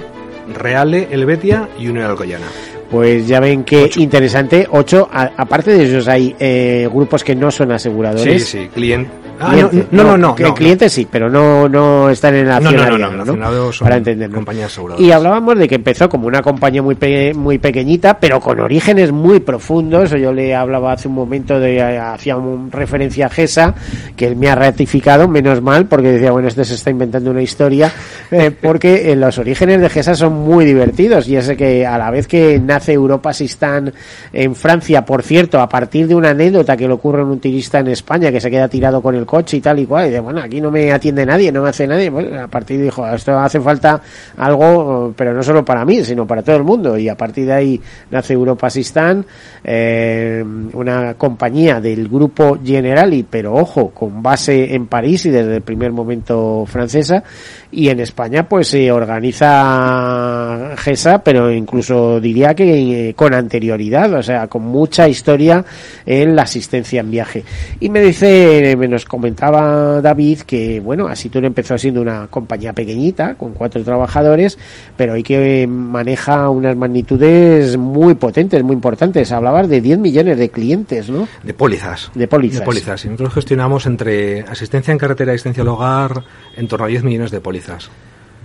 [0.55, 2.47] Reale, Helvetia y Unión Alcoyana.
[2.91, 4.67] Pues ya ven qué interesante.
[4.71, 8.45] Ocho, aparte de ellos hay eh, grupos que no son aseguradores.
[8.45, 9.57] Sí, sí, cliente Ah,
[9.91, 13.25] no, no, no, El cliente sí, pero no, no están en la no, no, no,
[13.25, 14.37] no, para entenderlo.
[14.37, 16.97] Compañías y hablábamos de que empezó como una compañía muy
[17.35, 20.11] muy pequeñita, pero con orígenes muy profundos.
[20.11, 23.75] Yo le hablaba hace un momento de hacía un referencia a GESA,
[24.17, 27.43] que él me ha ratificado, menos mal, porque decía, bueno, este se está inventando una
[27.43, 27.91] historia,
[28.31, 32.11] eh, porque eh, los orígenes de GESA son muy divertidos y es que a la
[32.11, 33.93] vez que nace Europa Sistán
[34.33, 37.81] en Francia, por cierto, a partir de una anécdota que le ocurre a un turista
[37.81, 40.09] en España que se queda tirado con el coche y tal y cual.
[40.09, 42.11] Y de, bueno, aquí no me atiende nadie, no me hace nadie.
[42.11, 43.99] Bueno, a partir de dijo, esto hace falta
[44.37, 46.99] algo, pero no solo para mí, sino para todo el mundo.
[46.99, 49.25] Y a partir de ahí nace Europa Sistán,
[49.65, 55.63] eh, una compañía del grupo Generali, pero ojo, con base en París y desde el
[55.63, 57.25] primer momento francesa.
[57.75, 64.23] Y en España, pues se organiza GESA, pero incluso diría que eh, con anterioridad, o
[64.23, 65.65] sea, con mucha historia
[66.05, 67.45] en la asistencia en viaje.
[67.81, 73.37] Y me dice, menos comentaba David que, bueno, así tú empezó siendo una compañía pequeñita,
[73.37, 74.59] con cuatro trabajadores,
[74.95, 79.33] pero hoy que maneja unas magnitudes muy potentes, muy importantes.
[79.33, 81.27] Hablabas de 10 millones de clientes, ¿no?
[81.43, 82.11] De pólizas.
[82.15, 82.61] De pólizas.
[82.61, 83.05] De pólizas.
[83.07, 87.03] Y nosotros gestionamos entre asistencia en carretera y asistencia al hogar en torno a 10
[87.05, 87.62] millones de pólizas.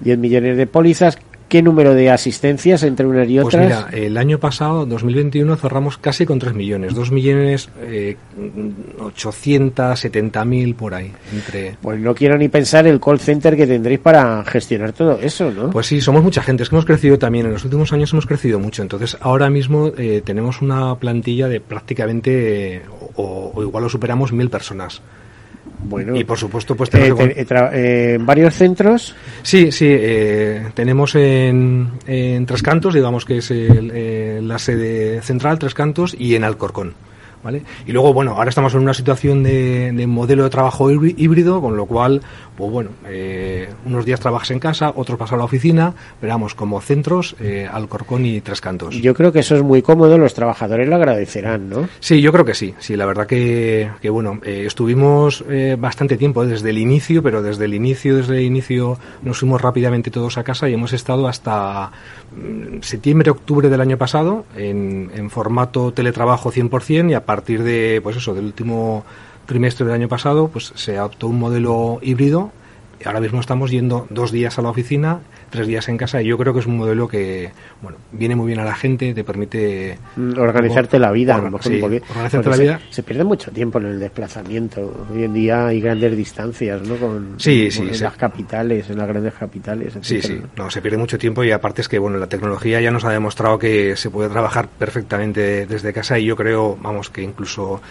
[0.01, 1.17] 10 millones de pólizas
[1.49, 3.65] ¿Qué número de asistencias entre unas y otras?
[3.65, 8.17] Pues mira, el año pasado, 2021, cerramos casi con 3 millones, 2 millones eh,
[8.99, 11.13] 870 mil por ahí.
[11.33, 11.77] Entre...
[11.81, 15.69] Pues no quiero ni pensar el call center que tendréis para gestionar todo eso, ¿no?
[15.69, 18.25] Pues sí, somos mucha gente, es que hemos crecido también, en los últimos años hemos
[18.25, 22.81] crecido mucho, entonces ahora mismo eh, tenemos una plantilla de prácticamente,
[23.15, 25.01] o, o igual lo superamos, mil personas.
[25.83, 27.13] Bueno, y por supuesto, pues eh,
[27.73, 29.15] eh, varios centros.
[29.43, 35.73] Sí, sí, eh, tenemos en, en Tres Cantos, digamos que es la sede central, Tres
[35.73, 36.95] Cantos, y en Alcorcón.
[37.85, 41.85] Y luego, bueno, ahora estamos en una situación de, modelo de trabajo híbrido, con lo
[41.85, 42.21] cual,
[42.57, 46.81] pues bueno, eh, unos días trabajas en casa, otros pasas a la oficina, veamos como
[46.81, 48.95] centros, eh, Alcorcón y Tres Cantos.
[48.95, 51.87] Yo creo que eso es muy cómodo, los trabajadores lo agradecerán, ¿no?
[51.99, 56.17] Sí, yo creo que sí, sí, la verdad que, que bueno, eh, estuvimos eh, bastante
[56.17, 60.39] tiempo desde el inicio, pero desde el inicio, desde el inicio nos fuimos rápidamente todos
[60.39, 61.91] a casa y hemos estado hasta
[62.35, 67.99] mm, septiembre, octubre del año pasado en, en formato teletrabajo 100% y a partir de,
[68.01, 69.05] pues eso, del último
[69.47, 72.51] trimestre del año pasado, pues se adoptó un modelo híbrido.
[73.03, 76.37] Ahora mismo estamos yendo dos días a la oficina tres días en casa y yo
[76.37, 79.97] creo que es un modelo que bueno viene muy bien a la gente te permite
[80.15, 82.79] mm, organizarte la vida organizarte la vida.
[82.89, 85.07] se pierde mucho tiempo en el desplazamiento.
[85.11, 89.07] Hoy en día hay grandes distancias no con, sí, sí, en las capitales en las
[89.07, 90.41] grandes capitales sí sí.
[90.55, 93.11] no se pierde mucho tiempo y aparte es que bueno la tecnología ya nos ha
[93.11, 97.81] demostrado que se puede trabajar perfectamente desde casa y yo creo vamos que incluso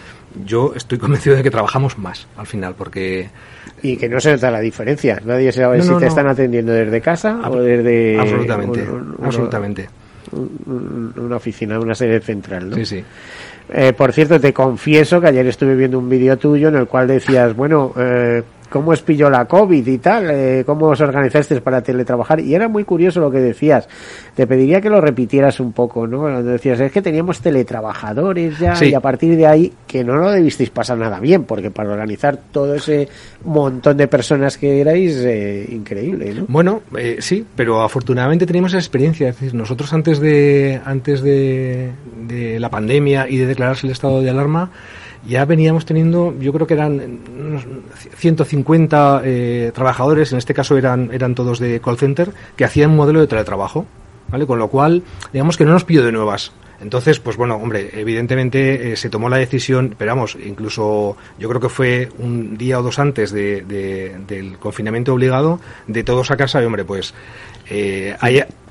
[0.45, 3.29] yo estoy convencido de que trabajamos más al final porque
[3.81, 5.21] y que no se nota la diferencia.
[5.23, 8.87] Nadie sabe si te están atendiendo desde casa o desde absolutamente
[9.21, 9.89] absolutamente.
[10.31, 12.75] una oficina una sede central ¿no?
[12.75, 13.03] sí sí.
[13.69, 17.07] Eh, por cierto te confieso que ayer estuve viendo un vídeo tuyo en el cual
[17.07, 21.81] decías bueno eh, cómo os pilló la COVID y tal, eh, cómo os organizaste para
[21.81, 22.39] teletrabajar.
[22.39, 23.87] Y era muy curioso lo que decías.
[24.35, 26.19] Te pediría que lo repitieras un poco, ¿no?
[26.19, 30.31] Cuando decías, es que teníamos teletrabajadores ya y a partir de ahí que no lo
[30.31, 33.07] debisteis pasar nada bien, porque para organizar todo ese
[33.45, 36.45] montón de personas que erais, eh, increíble, ¿no?
[36.47, 39.29] Bueno, eh, sí, pero afortunadamente teníamos esa experiencia.
[39.29, 41.91] Es decir, nosotros antes de, antes de,
[42.27, 44.71] de la pandemia y de declararse el estado de alarma,
[45.25, 47.65] ya veníamos teniendo, yo creo que eran unos
[48.15, 52.97] 150 eh, trabajadores, en este caso eran, eran todos de call center, que hacían un
[52.97, 53.85] modelo de teletrabajo.
[54.29, 54.45] ¿Vale?
[54.45, 56.51] Con lo cual, digamos que no nos pidió de nuevas.
[56.79, 61.61] Entonces, pues bueno, hombre, evidentemente eh, se tomó la decisión, pero vamos, incluso yo creo
[61.61, 63.61] que fue un día o dos antes de,
[64.27, 67.13] del confinamiento obligado, de todos a casa, y hombre, pues
[67.69, 68.15] eh,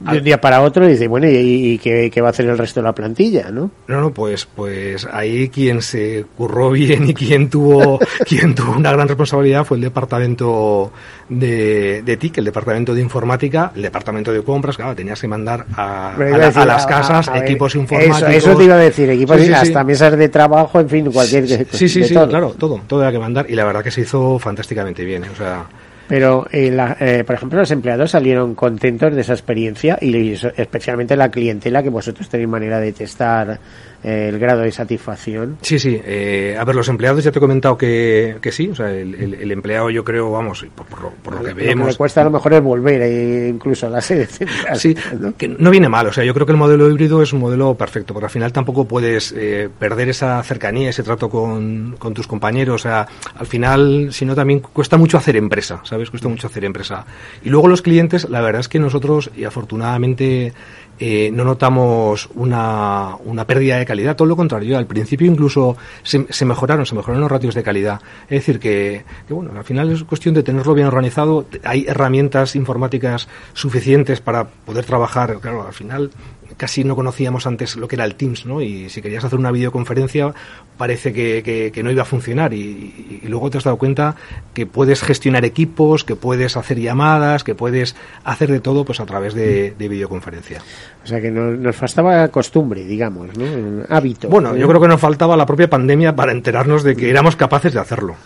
[0.01, 2.85] de un día para otro dice, bueno, ¿y, qué, va a hacer el resto de
[2.85, 3.71] la plantilla, no?
[3.87, 8.93] No, no, pues, pues ahí quien se curró bien y quien tuvo, quien tuvo una
[8.93, 10.93] gran responsabilidad fue el departamento
[11.29, 15.67] de, de TIC, el departamento de informática, el departamento de compras, claro, tenías que mandar
[15.77, 18.35] a, las casas equipos informáticos.
[18.35, 21.47] Eso, te iba a decir, equipos, hasta mesas de trabajo, en fin, cualquier...
[21.71, 24.39] Sí, sí, sí, claro, todo, todo había que mandar y la verdad que se hizo
[24.39, 25.31] fantásticamente bien, ¿eh?
[25.33, 25.67] o sea...
[26.09, 31.31] Pero, eh, eh, por ejemplo, los empleados salieron contentos de esa experiencia y especialmente la
[31.31, 33.59] clientela que vosotros tenéis manera de testar
[34.03, 35.59] el grado de satisfacción.
[35.63, 36.01] Sí, sí.
[36.05, 38.69] Eh, a ver, los empleados ya te he comentado que, que sí.
[38.69, 41.87] O sea, el, empleado yo creo, vamos, por, lo, que vemos...
[41.87, 44.79] Lo que cuesta a lo mejor es volver eh, incluso a la sede central.
[44.79, 45.37] Sí, ¿no?
[45.37, 46.07] que no viene mal.
[46.07, 48.53] O sea, yo creo que el modelo híbrido es un modelo perfecto, porque al final
[48.53, 52.77] tampoco puedes eh, perder esa cercanía, ese trato con, con tus compañeros.
[52.77, 53.07] O sea,
[53.39, 56.11] al final, si no, también cuesta mucho hacer empresa, ¿sabes?
[56.11, 57.05] Cuesta mucho hacer empresa.
[57.43, 60.53] Y luego los clientes, la verdad es que nosotros, y afortunadamente
[60.99, 66.27] eh, no notamos una, una, pérdida de calidad, todo lo contrario, al principio incluso se,
[66.31, 68.01] se, mejoraron, se mejoraron los ratios de calidad.
[68.25, 72.57] Es decir, que, que, bueno, al final es cuestión de tenerlo bien organizado, hay herramientas
[72.57, 76.11] informáticas suficientes para poder trabajar, claro, al final
[76.57, 78.61] casi no conocíamos antes lo que era el Teams, ¿no?
[78.61, 80.33] Y si querías hacer una videoconferencia
[80.77, 84.15] parece que, que, no iba a funcionar y, luego te has dado cuenta
[84.53, 89.07] que puedes gestionar equipos, que puedes hacer llamadas, que puedes hacer de todo pues a
[89.07, 90.61] través de, videoconferencia.
[91.05, 93.85] O sea que nos, faltaba costumbre, digamos, ¿no?
[93.89, 94.29] Hábito.
[94.29, 97.73] Bueno, yo creo que nos faltaba la propia pandemia para enterarnos de que éramos capaces
[97.73, 98.17] de hacerlo.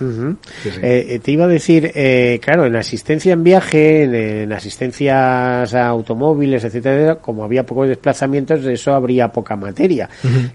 [0.82, 6.64] Eh, te iba a decir, eh, claro, en asistencia en viaje, en, asistencias a automóviles,
[6.64, 7.88] etcétera, como había pocos
[8.20, 10.08] de eso habría poca materia.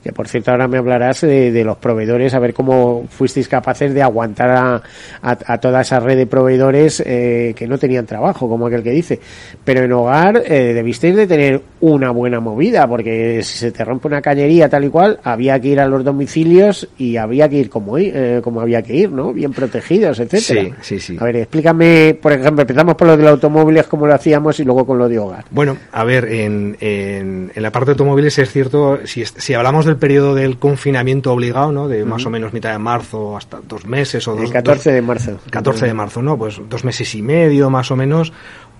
[0.03, 3.93] Que por cierto ahora me hablarás de, de los proveedores, a ver cómo fuisteis capaces
[3.93, 4.83] de aguantar a,
[5.21, 9.19] a, toda esa red de proveedores eh, que no tenían trabajo, como aquel que dice.
[9.63, 14.07] Pero en hogar eh, debisteis de tener una buena movida, porque si se te rompe
[14.07, 17.69] una cañería tal y cual, había que ir a los domicilios y había que ir
[17.69, 19.33] como, eh, como había que ir, ¿no?
[19.33, 20.75] Bien protegidos, etcétera.
[20.81, 21.17] Sí, sí, sí.
[21.19, 24.85] A ver, explícame, por ejemplo, empezamos por lo del automóviles, cómo lo hacíamos, y luego
[24.85, 25.45] con lo de hogar.
[25.51, 29.85] Bueno, a ver, en, en, en la parte de automóviles es cierto, si, si hablamos
[29.85, 34.27] del periodo del confinamiento obligado, de más o menos mitad de marzo hasta dos meses
[34.27, 34.43] o dos.
[34.43, 35.39] El 14 de marzo.
[35.49, 36.37] 14 de marzo, ¿no?
[36.37, 38.33] Pues dos meses y medio más o menos.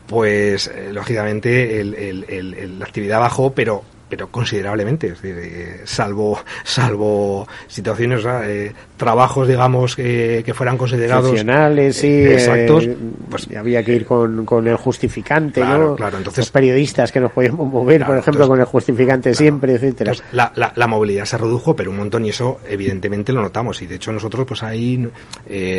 [0.08, 8.24] Pues eh, lógicamente la actividad bajó, pero pero considerablemente, es decir, eh, salvo salvo situaciones,
[8.26, 12.88] eh, trabajos, digamos, que fueran considerados funcionales, sí, eh, exactos,
[13.30, 15.96] pues había que ir con, con el justificante, ¿no?
[15.96, 20.14] Claro, entonces los periodistas que nos podíamos mover, por ejemplo, con el justificante siempre, etcétera.
[20.32, 23.88] La, la, la, movilidad se redujo, pero un montón y eso evidentemente lo notamos y
[23.88, 25.08] de hecho nosotros, pues ahí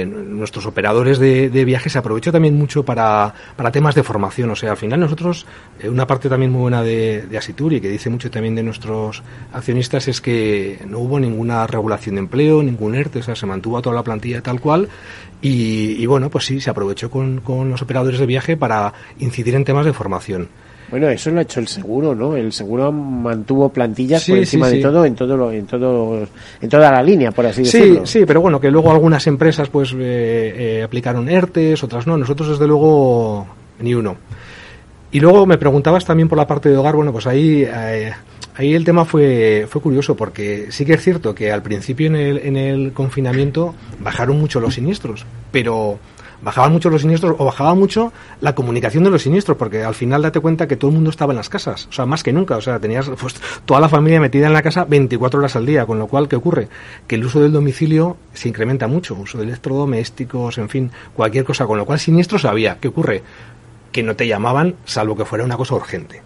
[0.07, 4.57] nuestros operadores de, de viajes se aprovechó también mucho para para temas de formación, o
[4.57, 5.47] sea, al final nosotros
[5.85, 10.09] una parte también muy buena de, de Asituri que dice mucho también de nuestros accionistas
[10.09, 13.83] es que no hubo ninguna regulación de empleo, ningún ERTE, o sea, se mantuvo a
[13.83, 14.89] toda la plantilla tal cual
[15.43, 19.85] y, bueno, pues sí, se aprovechó con, los operadores de viaje para incidir en temas
[19.85, 20.49] de formación.
[20.91, 22.37] Bueno, eso lo ha hecho el seguro, ¿no?
[22.37, 26.27] El seguro mantuvo plantillas por encima de todo en todo lo, en todo
[26.61, 28.07] en toda la línea, por así decirlo.
[28.07, 32.17] Sí, sí, pero bueno, que luego algunas empresas pues eh, eh, aplicaron ERTES, otras no.
[32.17, 33.47] Nosotros desde luego
[33.81, 34.17] ni uno.
[35.13, 38.13] Y luego me preguntabas también por la parte de hogar, bueno, pues ahí, eh,
[38.57, 42.17] ahí el tema fue, fue curioso porque sí que es cierto que al principio en
[42.17, 45.99] el, en el confinamiento bajaron mucho los siniestros, pero
[46.43, 50.23] bajaban mucho los siniestros o bajaba mucho la comunicación de los siniestros, porque al final
[50.23, 52.57] date cuenta que todo el mundo estaba en las casas, o sea, más que nunca,
[52.57, 55.87] o sea, tenías pues, toda la familia metida en la casa 24 horas al día,
[55.87, 56.69] con lo cual, ¿qué ocurre?
[57.07, 61.67] Que el uso del domicilio se incrementa mucho, uso de electrodomésticos, en fin, cualquier cosa,
[61.67, 63.23] con lo cual siniestros había, ¿qué ocurre?
[63.93, 66.23] Que no te llamaban salvo que fuera una cosa urgente.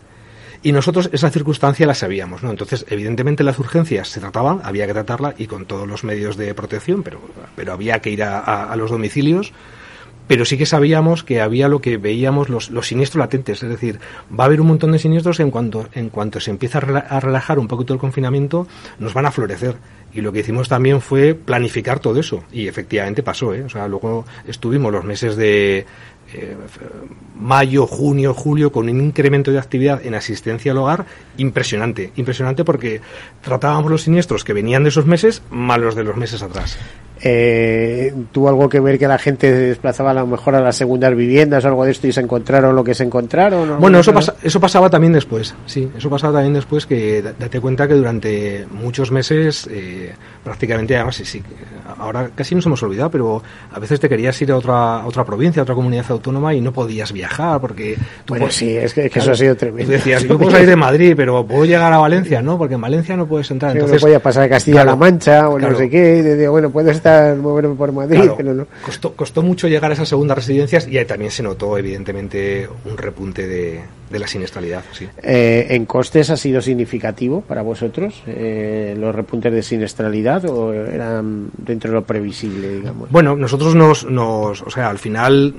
[0.62, 2.51] Y nosotros esa circunstancia la sabíamos, ¿no?
[2.51, 6.54] Entonces, evidentemente las urgencias se trataban, había que tratarla y con todos los medios de
[6.54, 7.21] protección, pero,
[7.56, 9.52] pero había que ir a, los domicilios.
[10.27, 13.98] Pero sí que sabíamos que había lo que veíamos los, los, siniestros latentes, es decir,
[14.38, 17.58] va a haber un montón de siniestros en cuanto, en cuanto se empieza a relajar
[17.58, 18.69] un poquito el confinamiento,
[19.00, 19.75] nos van a florecer.
[20.13, 22.44] Y lo que hicimos también fue planificar todo eso.
[22.52, 23.63] Y efectivamente pasó, ¿eh?
[23.63, 25.85] O sea, luego estuvimos los meses de,
[26.35, 26.56] eh,
[27.35, 31.06] mayo, junio, julio, con un incremento de actividad en asistencia al hogar
[31.37, 32.12] impresionante.
[32.16, 33.00] Impresionante porque
[33.40, 36.78] tratábamos los siniestros que venían de esos meses más los de los meses atrás
[37.22, 40.76] eh, tuvo algo que ver que la gente se desplazaba a lo mejor a las
[40.76, 43.78] segundas viviendas o algo de esto y se encontraron lo que se encontraron.
[43.78, 44.12] Bueno, eso,
[44.42, 49.10] eso pasaba también después, sí, eso pasaba también después que date cuenta que durante muchos
[49.10, 51.42] meses eh, prácticamente, además, sí, sí,
[51.98, 55.60] ahora casi nos hemos olvidado, pero a veces te querías ir a otra, otra provincia,
[55.60, 56.19] a otra comunidad autónoma
[56.54, 57.96] y no podías viajar porque...
[58.25, 59.92] Tú bueno, sí, es que, eso ha sido tremendo.
[59.92, 62.58] Decías, yo puedo salir de Madrid, pero puedo llegar a Valencia, ¿no?
[62.58, 63.73] Porque en Valencia no puedes entrar.
[63.73, 66.96] Entonces, no podías pasar de Castilla-La Mancha o no sé qué, y decía, bueno, puedes
[66.96, 68.66] estar moverme por Madrid, pero no.
[68.85, 72.96] Costó, costó mucho llegar a esas segundas residencias y ahí también se notó, evidentemente, un
[72.96, 73.81] repunte de,
[74.11, 74.83] de la siniestralidad.
[74.92, 75.08] Sí.
[75.23, 81.50] Eh, ¿En costes ha sido significativo para vosotros eh, los repuntes de siniestralidad o eran
[81.56, 83.11] dentro de lo previsible, digamos?
[83.11, 85.54] Bueno, nosotros nos, nos o sea, al final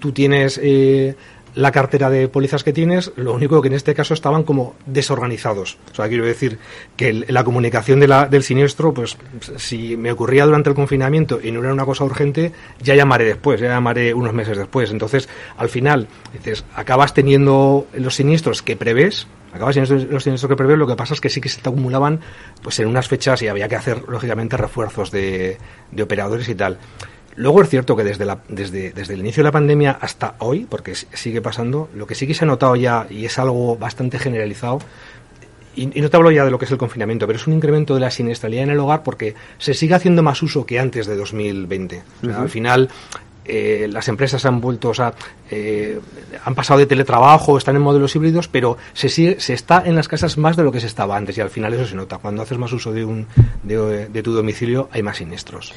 [0.00, 1.14] tú tienes eh,
[1.54, 5.78] la cartera de pólizas que tienes, lo único que en este caso estaban como desorganizados.
[5.92, 6.58] O sea, quiero decir
[6.96, 9.16] que la comunicación de la, del siniestro, pues
[9.56, 13.60] si me ocurría durante el confinamiento y no era una cosa urgente, ya llamaré después,
[13.60, 14.90] ya llamaré unos meses después.
[14.90, 20.56] Entonces, al final, dices, acabas teniendo los siniestros que prevés, acabas teniendo los siniestros que
[20.56, 22.20] prevés, lo que pasa es que sí que se te acumulaban
[22.62, 25.58] pues en unas fechas y había que hacer, lógicamente, refuerzos de,
[25.90, 26.78] de operadores y tal.
[27.36, 30.66] Luego es cierto que desde, la, desde, desde el inicio de la pandemia hasta hoy,
[30.68, 34.18] porque sigue pasando, lo que sí que se ha notado ya, y es algo bastante
[34.18, 34.80] generalizado,
[35.74, 37.94] y, no te hablo ya de lo que es el confinamiento, pero es un incremento
[37.94, 41.16] de la siniestralidad en el hogar porque se sigue haciendo más uso que antes de
[41.16, 42.02] 2020.
[42.36, 42.90] Al final,
[43.44, 45.14] eh, las empresas han vuelto, o sea,
[45.50, 45.98] eh,
[46.44, 50.08] han pasado de teletrabajo, están en modelos híbridos, pero se, sigue, se está en las
[50.08, 52.18] casas más de lo que se estaba antes y al final eso se nota.
[52.18, 53.26] Cuando haces más uso de, un,
[53.62, 55.72] de, de tu domicilio hay más siniestros.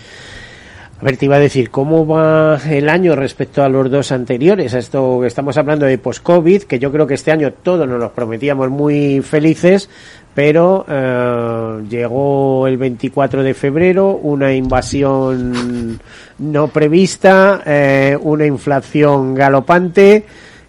[1.05, 4.73] Ver, te iba a decir, ¿cómo va el año respecto a los dos anteriores?
[4.73, 8.71] Esto estamos hablando de post-COVID, que yo creo que este año todos nos los prometíamos
[8.71, 9.87] muy felices,
[10.33, 15.99] pero eh, llegó el 24 de febrero, una invasión
[16.39, 20.25] no prevista, eh, una inflación galopante,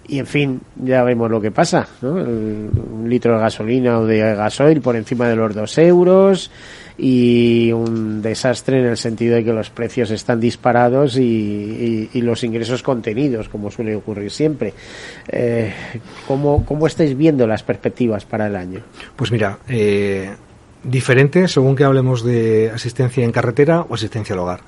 [0.06, 2.10] y en fin, ya vemos lo que pasa, ¿no?
[2.10, 6.50] un litro de gasolina o de gasoil por encima de los dos euros,
[6.98, 12.82] y un desastre en el sentido de que los precios están disparados y, los ingresos
[12.82, 14.72] contenidos, como suele ocurrir siempre.
[15.28, 15.72] Eh,
[16.26, 18.80] ¿cómo, ¿Cómo estáis viendo las perspectivas para el año?
[19.14, 20.30] Pues mira, eh,
[20.82, 24.60] diferente según que hablemos de asistencia en carretera o asistencia al hogar.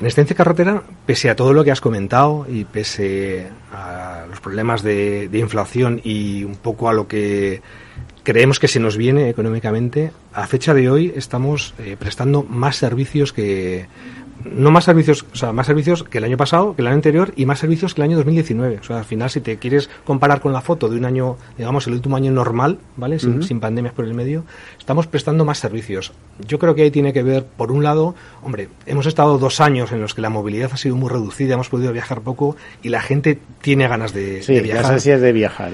[0.00, 4.82] En asistencia carretera, pese a todo lo que has comentado y pese a los problemas
[4.82, 7.62] de inflación y un poco a lo que
[8.24, 10.10] creemos que se nos viene económicamente.
[10.32, 13.86] A fecha de hoy estamos eh, prestando más servicios que
[14.44, 17.32] no más servicios, o sea, más servicios que el año pasado, que el año anterior
[17.36, 18.78] y más servicios que el año 2019.
[18.78, 21.86] O sea, al final, si te quieres comparar con la foto de un año, digamos,
[21.86, 23.18] el último año normal, ¿vale?
[23.18, 24.44] Sin, sin pandemias por el medio,
[24.78, 26.12] estamos prestando más servicios.
[26.46, 29.92] Yo creo que ahí tiene que ver, por un lado, hombre, hemos estado dos años
[29.92, 33.00] en los que la movilidad ha sido muy reducida, hemos podido viajar poco y la
[33.00, 34.82] gente tiene ganas de, sí, viajar.
[34.82, 35.72] Las ansias de viajar.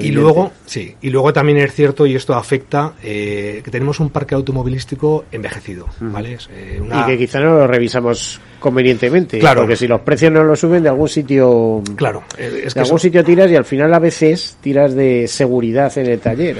[0.00, 4.10] y luego, sí, y luego también es cierto, y esto afecta, eh, que tenemos un
[4.10, 6.38] parque automovilístico envejecido, ¿vale?
[6.50, 9.38] Eh, y que quizá no lo revisamos convenientemente.
[9.40, 9.62] Claro.
[9.62, 11.82] Porque si los precios no lo suben, de algún sitio.
[11.96, 12.22] Claro.
[12.38, 16.06] Es que de algún sitio tiras y al final a veces tiras de seguridad en
[16.06, 16.56] el taller.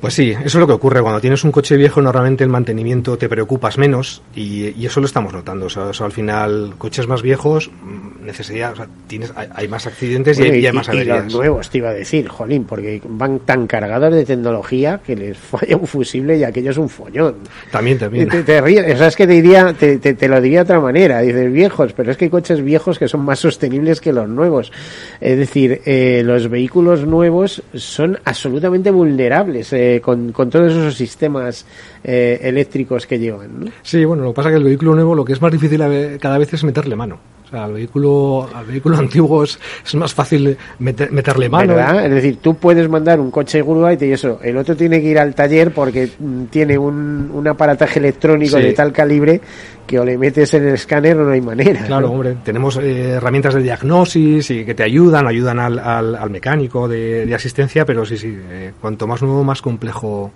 [0.00, 1.00] Pues sí, eso es lo que ocurre.
[1.00, 5.32] Cuando tienes un coche viejo, normalmente el mantenimiento te preocupas menos y, eso lo estamos
[5.32, 5.66] notando.
[5.66, 10.38] O sea, al final, coches más viejos, mm, necesidad, o sea, tienes, hay, más accidentes
[10.38, 11.20] y, hay, más averías.
[11.20, 15.16] Y los nuevos, te iba a decir, jolín, porque van tan cargados de tecnología que
[15.16, 17.36] les falla un fusible y aquello es un follón.
[17.70, 18.28] También, también.
[18.28, 20.80] Te, te ríes, o sea, es que te diría, te, te, lo diría de otra
[20.80, 21.20] manera.
[21.20, 24.72] Dices viejos, pero es que hay coches viejos que son más sostenibles que los nuevos.
[25.20, 31.66] Es decir, eh, los vehículos nuevos son absolutamente vulnerables eh, con, con, todos esos sistemas
[32.04, 33.72] eh, eléctricos que llevan.
[33.82, 35.82] Sí, bueno, lo que pasa es que el vehículo nuevo lo que es más difícil
[36.20, 37.18] cada vez es meterle mano
[37.52, 39.58] al vehículo, al vehículo antiguo es,
[39.94, 41.78] más fácil meterle mano.
[42.00, 45.18] Es decir, tú puedes mandar un coche grúa y eso, el otro tiene que ir
[45.18, 49.40] al taller porque mm, tiene un, un aparataje electrónico de tal calibre
[49.86, 51.84] que o le metes en el escáner o no hay manera.
[51.84, 56.88] Claro, hombre, tenemos eh, herramientas de diagnosis y que te ayudan, ayudan al, al, mecánico
[56.88, 60.32] de, asistencia, pero sí, sí, eh, cuanto más nuevo, más complejo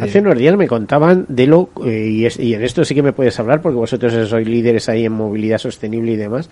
[0.00, 3.02] Hace unos días me contaban de lo, eh, y, es- y en esto sí que
[3.02, 6.48] me puedes hablar porque vosotros sois líderes ahí en movilidad sostenible y demás,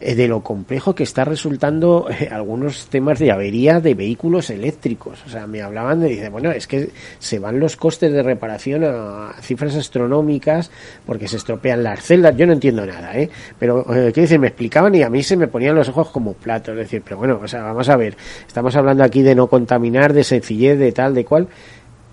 [0.00, 5.22] eh, de lo complejo que está resultando eh, algunos temas de avería de vehículos eléctricos.
[5.26, 8.84] O sea, me hablaban de, dice, bueno, es que se van los costes de reparación
[8.84, 10.70] a cifras astronómicas
[11.06, 12.36] porque se estropean las celdas.
[12.36, 13.30] Yo no entiendo nada, ¿eh?
[13.58, 16.72] Pero, quiero decir, me explicaban y a mí se me ponían los ojos como platos.
[16.72, 18.16] Es decir, pero bueno, o sea, vamos a ver,
[18.46, 21.48] estamos hablando aquí de no contaminar, de sencillez, de tal, de cual,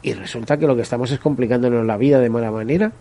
[0.02, 2.92] y resulta que lo que estamos es complicándonos la vida de mala manera.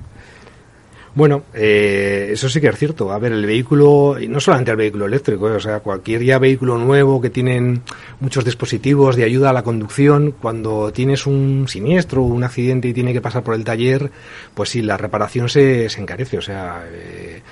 [1.13, 3.11] Bueno, eh, eso sí que es cierto.
[3.11, 6.39] A ver, el vehículo, y no solamente el vehículo eléctrico, eh, o sea, cualquier ya
[6.39, 7.83] vehículo nuevo que tienen
[8.21, 13.13] muchos dispositivos de ayuda a la conducción, cuando tienes un siniestro un accidente y tiene
[13.13, 14.11] que pasar por el taller,
[14.55, 16.39] pues sí, la reparación se, se encarece.
[16.39, 17.43] O sea, eh,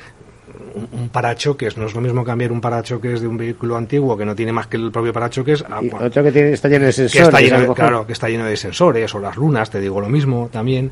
[0.93, 4.35] un, parachoques no es lo mismo cambiar un parachoques de un vehículo antiguo que no
[4.35, 6.91] tiene más que el propio parachoques a Y cua- otro que tiene, está lleno de
[6.91, 7.27] que sensores.
[7.29, 10.01] está a lleno de, claro, que está lleno de sensores o las lunas, te digo
[10.01, 10.91] lo mismo también.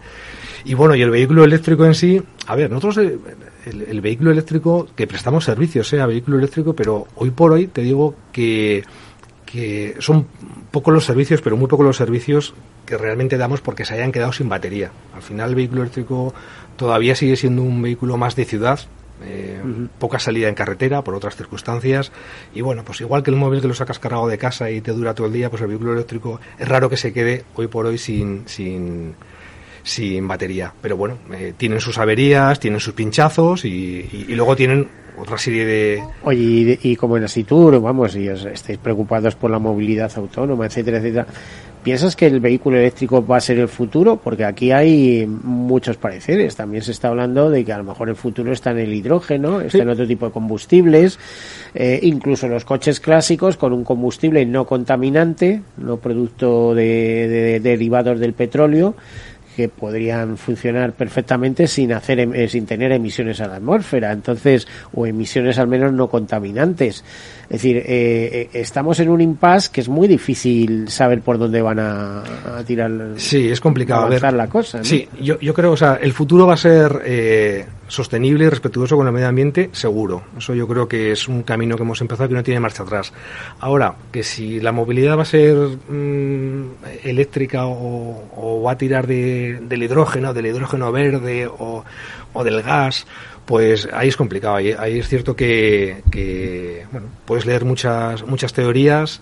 [0.65, 3.19] Y bueno, y el vehículo eléctrico en sí, a ver, nosotros eh,
[3.67, 7.67] el, el vehículo eléctrico, que prestamos servicios eh, a vehículo eléctrico, pero hoy por hoy
[7.69, 8.83] te digo que,
[9.45, 10.27] que son
[10.71, 12.55] pocos los servicios, pero muy pocos los servicios
[12.85, 14.91] que realmente damos porque se hayan quedado sin batería.
[15.15, 16.33] Al final el vehículo eléctrico
[16.77, 18.81] todavía sigue siendo un vehículo más de ciudad,
[19.25, 19.61] eh,
[19.99, 22.13] poca salida en carretera por otras circunstancias.
[22.55, 24.93] Y bueno pues igual que el móvil que lo sacas cargado de casa y te
[24.93, 27.87] dura todo el día pues el vehículo eléctrico es raro que se quede hoy por
[27.87, 29.15] hoy sin sin
[29.83, 30.73] sin batería.
[30.83, 34.89] Pero bueno eh, tienen sus averías tienen sus pinchazos y, y- y luego tienen
[35.19, 39.51] otra serie de Oye, y, y como en Asitur, vamos, y os estáis preocupados por
[39.51, 41.27] la movilidad autónoma, etcétera, etcétera,
[41.87, 44.17] ¿piensas que el vehículo eléctrico va a ser el futuro?
[44.17, 46.57] Porque aquí hay muchos pareceres.
[46.57, 49.61] También se está hablando de que a lo mejor el futuro está en el hidrógeno,
[49.61, 49.83] está Sí.
[49.83, 51.21] en otro tipo de combustibles,
[51.77, 58.19] eh, incluso los coches clásicos con un combustible no contaminante, no producto de, de- derivados
[58.19, 58.97] del petróleo
[59.57, 64.69] que podrían funcionar perfectamente sin hacer em- eh, sin tener emisiones a la atmósfera entonces
[64.93, 67.03] o emisiones al menos no contaminantes
[67.45, 71.63] es decir eh, eh, estamos en un impasse que es muy difícil saber por dónde
[71.63, 72.21] van a,
[72.59, 74.03] a tirar Sí, es complicado.
[74.03, 74.85] A ver, avanzar la cosa ¿no?
[74.85, 78.97] Sí, yo, yo creo, o sea, el futuro va a ser eh, sostenible y respetuoso
[78.97, 80.23] con el medio ambiente, seguro.
[80.37, 83.13] Eso yo creo que es un camino que hemos empezado que no tiene marcha atrás.
[83.61, 86.65] Ahora, que si la movilidad va a ser mm,
[87.05, 91.85] eléctrica o, va a tirar de- del hidrógeno, del hidrógeno verde o,
[92.33, 93.07] o del gas,
[93.45, 94.57] pues ahí es complicado.
[94.57, 99.21] Ahí, ahí es cierto que, que, bueno, puedes leer muchas, muchas teorías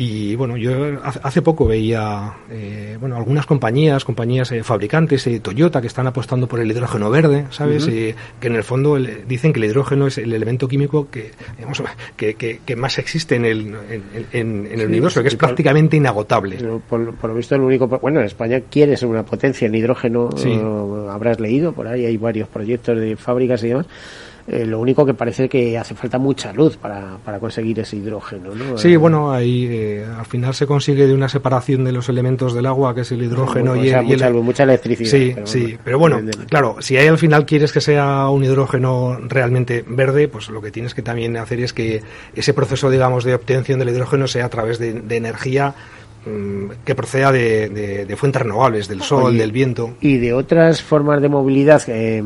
[0.00, 5.80] y bueno, yo hace, poco veía eh, bueno algunas compañías, compañías eh, fabricantes, eh, Toyota,
[5.80, 7.88] que están apostando por el hidrógeno verde, ¿sabes?
[7.88, 11.32] Eh, que en el fondo el- dicen que el hidrógeno es el elemento químico que,
[11.56, 11.82] digamos,
[12.16, 13.58] que, que- que más existe en el,
[13.90, 16.56] en, en- en el Sí, universo, que es por- prácticamente inagotable.
[16.88, 17.88] Por, por lo visto, el único.
[17.88, 20.30] Bueno, España quiere ser una potencia en hidrógeno.
[20.36, 20.50] Sí.
[20.52, 23.86] eh, habrás leído por ahí, hay varios proyectos de fábricas y demás.
[24.50, 28.54] Eh, lo único que parece que hace falta mucha luz para, para conseguir ese hidrógeno,
[28.54, 28.78] ¿no?
[28.78, 32.64] Sí, bueno, ahí eh, al final se consigue de una separación de los elementos del
[32.64, 34.62] agua, que es el hidrógeno Bueno, y, o sea, el, y el- mucha luz, mucha
[34.62, 38.30] electricidad, Sí, pero sí, bueno, pero bueno, claro, si ahí al final quieres que sea
[38.30, 42.00] un hidrógeno realmente verde, pues lo que tienes que también hacer es que
[42.34, 45.74] ese proceso, digamos, de obtención del hidrógeno sea a través de, de energía
[46.24, 49.90] mm, que proceda de, de- de fuentes renovables, del sol, del viento.
[50.00, 52.22] Y de otras formas de movilidad, eh,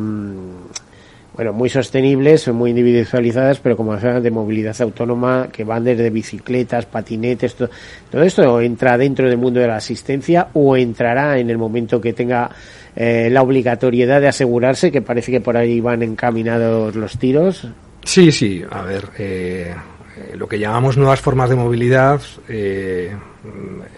[1.35, 6.87] bueno, muy sostenibles, muy individualizadas, pero como decía, de movilidad autónoma, que van desde bicicletas,
[6.87, 7.71] patinetes, to-
[8.11, 12.13] todo esto entra dentro del mundo de la asistencia o entrará en el momento que
[12.13, 12.51] tenga
[12.95, 17.67] eh, la obligatoriedad de asegurarse, que parece que por ahí van encaminados los tiros.
[18.05, 19.73] Sí, sí, a ver, eh,
[20.17, 23.15] eh, lo que llamamos nuevas formas de movilidad eh,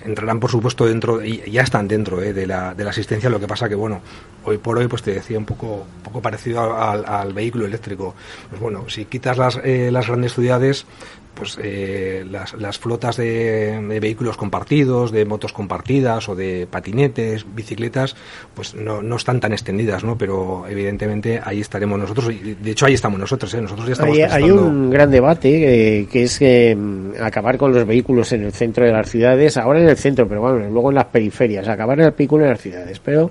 [0.05, 3.41] entrarán, por supuesto, dentro, y ya están dentro eh, de, la, de la asistencia, lo
[3.41, 4.01] que pasa que, bueno,
[4.45, 8.15] hoy por hoy, pues te decía un poco, poco parecido al, al vehículo eléctrico.
[8.49, 10.87] Pues bueno, si quitas las, eh, las grandes ciudades,
[11.35, 17.45] pues eh, las, las flotas de, de vehículos compartidos, de motos compartidas o de patinetes,
[17.55, 18.17] bicicletas,
[18.55, 20.17] pues no, no están tan extendidas, ¿no?
[20.17, 23.61] Pero evidentemente ahí estaremos nosotros, y de hecho ahí estamos nosotros, ¿eh?
[23.61, 27.87] Nosotros ya estamos Hay, hay un gran debate eh, que es mm, acabar con los
[27.87, 30.97] vehículos en el centro de las ciudades, ahora en el centro, pero bueno, luego en
[30.97, 33.31] las periferias, acabar el vehículo en las ciudades, pero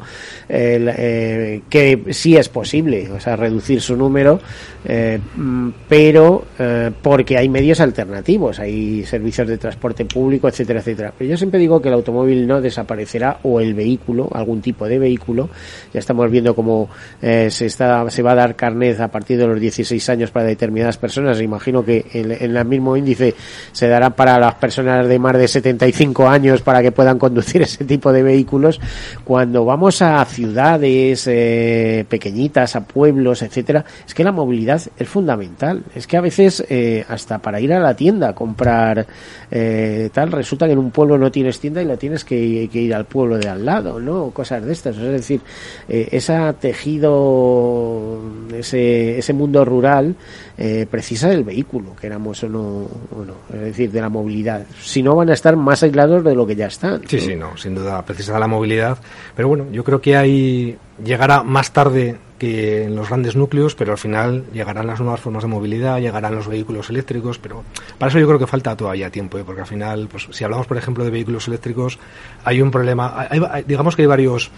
[0.49, 4.39] eh, eh, que sí es posible, o sea, reducir su número,
[4.86, 10.80] eh, mm, pero eh, porque hay medios alternativos alternativos, hay servicios de transporte público, etcétera,
[10.80, 11.14] etcétera.
[11.18, 14.98] Pero yo siempre digo que el automóvil no desaparecerá o el vehículo, algún tipo de
[14.98, 15.50] vehículo.
[15.94, 16.89] Ya estamos viendo cómo
[17.22, 20.46] eh, se está se va a dar carnet a partir de los 16 años para
[20.46, 21.39] determinadas personas.
[21.41, 23.36] Imagino que en, en el mismo índice
[23.72, 27.86] se dará para las personas de más de 75 años para que puedan conducir ese
[27.86, 28.80] tipo de vehículos.
[29.24, 35.84] Cuando vamos a ciudades eh, pequeñitas, a pueblos, etcétera, es que la movilidad es fundamental.
[35.96, 39.06] Es que a veces eh, hasta para ir a la tienda a comprar
[39.52, 42.82] eh, tal, resulta que en un pueblo no tienes tienda y la tienes que, que
[42.82, 44.32] ir al pueblo de al lado, ¿no?
[44.32, 44.98] Cosas de estas.
[44.98, 45.42] Es decir,
[45.88, 48.20] eh, ese tejido,
[48.54, 50.16] ese, ese mundo rural
[50.58, 54.66] eh, precisa del vehículo, queramos o no, o no, es decir, de la movilidad.
[54.82, 57.02] Si no, van a estar más aislados de lo que ya están.
[57.08, 58.98] Sí, sí, no, sin duda precisa de la movilidad.
[59.36, 63.94] Pero bueno, yo creo que hay llegará más tarde que en los grandes núcleos, pero
[63.94, 67.64] al final llegarán las nuevas formas de movilidad, llegarán los vehículos eléctricos, pero
[67.98, 69.44] para eso yo creo que falta todavía tiempo, ¿eh?
[69.46, 72.00] porque al final, pues si hablamos, por ejemplo, de vehículos eléctricos,
[72.44, 74.52] hay un problema, hay- digamos que hay varios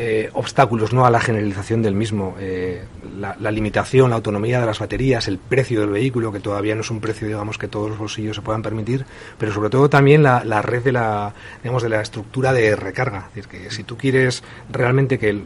[0.00, 2.36] eh, obstáculos no a la generalización del mismo.
[2.38, 2.84] Eh,
[3.18, 6.90] la, limitación la autonomía de las baterías el precio del vehículo que todavía no es
[6.92, 9.04] un precio digamos que todos los bolsillos se puedan permitir
[9.38, 11.34] pero sobre todo también la, red de la
[11.64, 13.30] digamos de la estructura de recarga.
[13.34, 15.42] Es decir que si tú quieres realmente que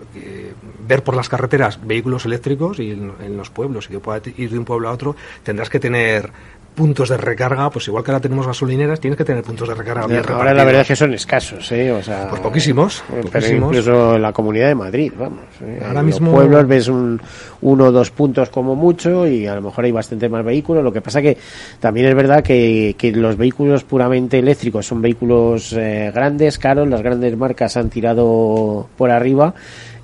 [0.86, 4.50] ver por las carreteras vehículos eléctricos y en, en los pueblos y que pueda ir
[4.50, 6.30] de un pueblo a otro tendrás que tener
[6.74, 10.06] puntos de recarga pues igual que ahora tenemos gasolineras tienes que tener puntos de recarga
[10.06, 11.92] bien Ahora la verdad es que son escasos, ¿eh?
[11.92, 13.68] O sea, Pues poquísimos, eh, Pero poquísimos.
[13.76, 15.40] incluso en la Comunidad de Madrid, vamos.
[15.62, 15.80] ¿eh?
[15.84, 17.20] Ahora en mismo- los pueblos ves un,
[17.60, 20.82] uno o dos puntos como mucho y a lo mejor hay bastante más vehículos.
[20.82, 21.36] Lo que pasa que
[21.78, 26.88] también es verdad que, que los vehículos puramente eléctricos son vehículos eh, grandes, caros.
[26.88, 29.54] Las grandes marcas han tirado por arriba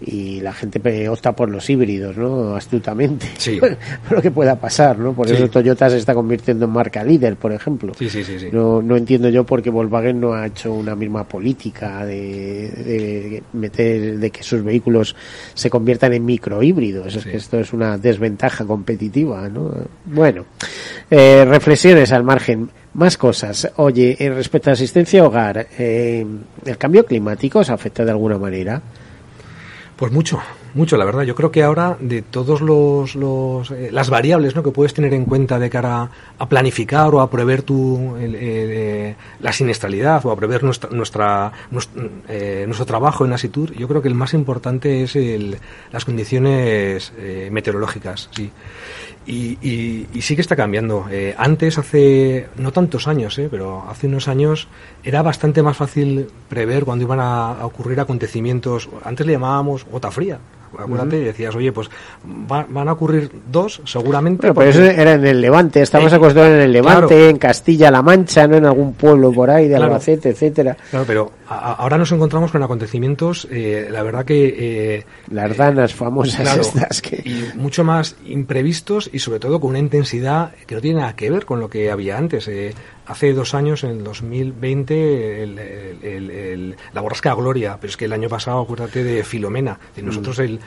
[0.01, 2.55] y la gente opta por los híbridos, ¿no?
[2.55, 3.27] Astutamente.
[3.37, 3.59] Sí.
[4.11, 5.13] lo que pueda pasar, ¿no?
[5.13, 5.35] Por Sí.
[5.35, 7.93] eso Toyota se está convirtiendo en marca líder, por ejemplo.
[7.99, 8.49] Sí, sí, sí, sí.
[8.53, 13.43] No, no entiendo yo por qué Volkswagen no ha hecho una misma política de, de
[13.53, 15.17] meter, de que sus vehículos
[15.55, 17.17] se conviertan en microhíbridos.
[17.17, 19.75] Es que esto es una desventaja competitiva, ¿no?
[20.05, 20.45] Bueno,
[21.11, 22.71] eh, reflexiones al margen.
[22.95, 23.71] Más cosas.
[23.77, 26.27] Oye, en respecto a asistencia hogar, eh,
[26.65, 28.81] ¿el cambio climático os afecta de alguna manera?
[29.99, 30.41] Pues mucho,
[30.79, 31.23] mucho, la verdad.
[31.25, 34.63] Yo creo que ahora de todos los, los eh, las variables ¿no?
[34.63, 39.15] que puedes tener en cuenta de cara a planificar o a prever tu, el- eh,
[39.41, 44.01] la siniestralidad o a prever nuestra, nuestra, nuestro, eh, nuestro trabajo en Asitur, yo creo
[44.01, 45.59] que el más importante es el,
[45.93, 48.51] las condiciones eh, meteorológicas, sí.
[49.27, 51.05] Y, y, sí que está cambiando.
[51.37, 54.69] Antes, hace no tantos años, eh, pero hace unos años
[55.05, 58.89] era bastante más fácil prever cuando iban a ocurrir acontecimientos.
[59.05, 60.39] Antes le llamábamos gota fría.
[60.77, 61.89] Acuérdate, y decías, oye, pues
[62.51, 64.41] va- van a ocurrir dos, seguramente.
[64.43, 67.29] Pero porque- eso era en el Levante, estamos Eh, acostumbrados en el Levante, claro.
[67.31, 68.57] en Castilla-La Mancha, ¿no?
[68.57, 69.85] En algún pueblo por ahí de Claro.
[69.87, 70.77] Albacete, etcétera.
[70.91, 74.55] Claro, pero a- ahora nos encontramos con acontecimientos, eh, la verdad que...
[74.59, 77.17] eh, Las danas famosas Claro, estas que...
[77.25, 81.31] y mucho más imprevistos y sobre todo con una intensidad que no tiene nada que
[81.31, 82.49] ver con lo que había antes.
[83.09, 88.05] Eh, hace dos años, en el 2020, el- el- la borrasca Gloria, pero es que
[88.05, 89.79] el año pasado, acuérdate de Filomena.
[89.97, 90.61] De nosotros, el,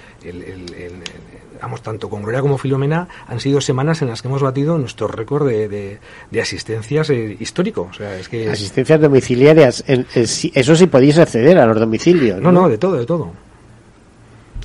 [1.62, 5.08] vamos, tanto con Gloria como Filomena han sido semanas en las que hemos batido nuestro
[5.08, 6.00] récord de, de,
[6.32, 7.88] de asistencias eh, histórico.
[7.90, 8.50] O sea, es que...
[8.50, 12.42] Asistencias domiciliarias, en- en sí- eso sí podéis acceder a los domicilios.
[12.42, 13.32] No, no, de todo, de todo.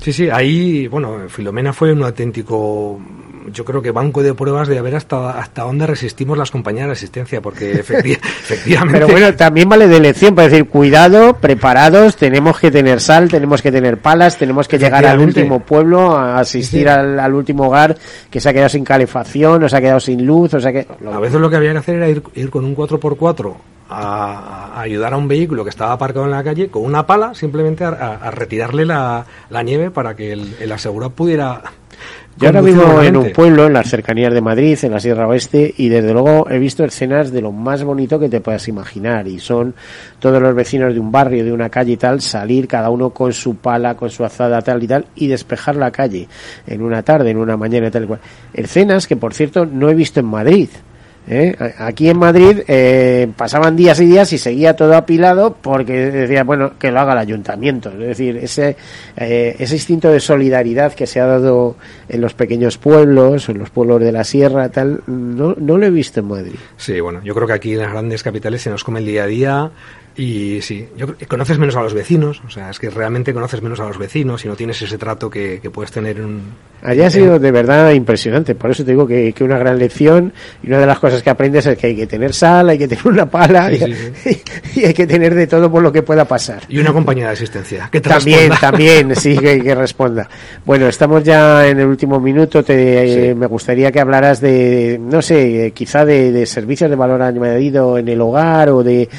[0.01, 2.99] Sí, sí, ahí, bueno, Filomena fue un auténtico,
[3.51, 6.87] yo creo que banco de pruebas de a ver hasta, hasta dónde resistimos las compañías
[6.87, 8.99] de asistencia, porque efecti- efectivamente...
[8.99, 13.61] Pero bueno, también vale de lección para decir, cuidado, preparados, tenemos que tener sal, tenemos
[13.61, 16.87] que tener palas, tenemos que llegar al último pueblo, a asistir Sí.
[16.87, 17.97] al, al último hogar
[18.29, 20.85] que se ha quedado sin calefacción, o se ha quedado sin luz, o sea que...
[21.11, 23.53] A veces lo que había que hacer era ir, ir con un 4x4
[23.89, 27.33] a, a ayudar a un vehículo que estaba aparcado en la calle con una pala,
[27.33, 31.61] simplemente a, a- a retirarle la, la nieve para que el, el asegurado pudiera...
[32.39, 35.73] Yo ahora vivo en un pueblo, en las cercanías de Madrid, en la Sierra Oeste,
[35.75, 39.27] y desde luego he visto escenas de lo más bonito que te puedas imaginar.
[39.27, 39.73] Y son
[40.19, 43.33] todos los vecinos de un barrio, de una calle y tal, salir cada uno con
[43.33, 46.27] su pala, con su azada tal y tal, y despejar la calle
[46.67, 48.19] en una tarde, en una mañana y tal y cual.
[48.53, 50.69] Escenas que, por cierto, no he visto en Madrid.
[51.27, 51.55] ¿Eh?
[51.77, 56.73] Aquí en Madrid eh, pasaban días y días y seguía todo apilado porque decía, bueno,
[56.79, 57.91] que lo haga el ayuntamiento.
[57.91, 58.75] Es decir, ese,
[59.15, 61.75] eh, ese instinto de solidaridad que se ha dado
[62.09, 65.91] en los pequeños pueblos, en los pueblos de la sierra, tal, no, no lo he
[65.91, 66.55] visto en Madrid.
[66.77, 69.23] Sí, bueno, yo creo que aquí en las grandes capitales se nos come el día
[69.23, 69.71] a día
[70.17, 73.79] y sí, yo conoces menos a los vecinos, o sea, es que realmente conoces menos
[73.79, 76.41] a los vecinos y no tienes ese trato que, que puedes tener en un...
[76.81, 80.33] Allá ha sido de verdad impresionante, por eso te digo que, que una gran lección
[80.63, 82.87] y una de las cosas que aprendes es que hay que tener sal, hay que
[82.87, 83.75] tener una pala y,
[84.75, 86.63] y, hay que tener de todo por lo que pueda pasar.
[86.67, 87.89] Y una compañía de asistencia.
[87.91, 88.59] Que te también, responda.
[88.59, 90.27] también, sí, que, que, responda.
[90.65, 92.63] Bueno, estamos ya en el último minuto.
[92.63, 97.21] Te, eh, me gustaría que hablaras de, no sé, quizá de, de, servicios de valor
[97.21, 99.09] añadido en el hogar o de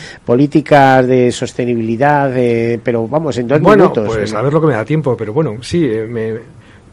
[1.02, 4.14] de sostenibilidad, eh, pero vamos, en dos bueno, minutos.
[4.14, 6.38] Pues a ver lo que me da tiempo, pero bueno, sí, eh, me,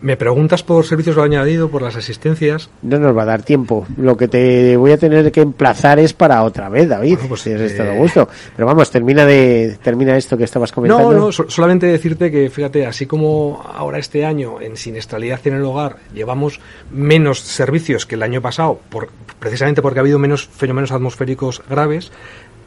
[0.02, 2.70] me preguntas por servicios valor añadido, por las asistencias.
[2.84, 3.88] No nos va a dar tiempo.
[3.98, 7.42] Lo que te voy a tener que emplazar es para otra vez, David, bueno, pues,
[7.42, 7.66] si has eh...
[7.66, 8.30] estado a gusto.
[8.56, 11.12] Pero vamos, termina de termina esto que estabas comentando.
[11.12, 15.56] No, no, so solamente decirte que, fíjate, así como ahora este año en siniestralidad en
[15.56, 16.60] el hogar llevamos
[16.92, 22.12] menos servicios que el año pasado, por, precisamente porque ha habido menos fenómenos atmosféricos graves,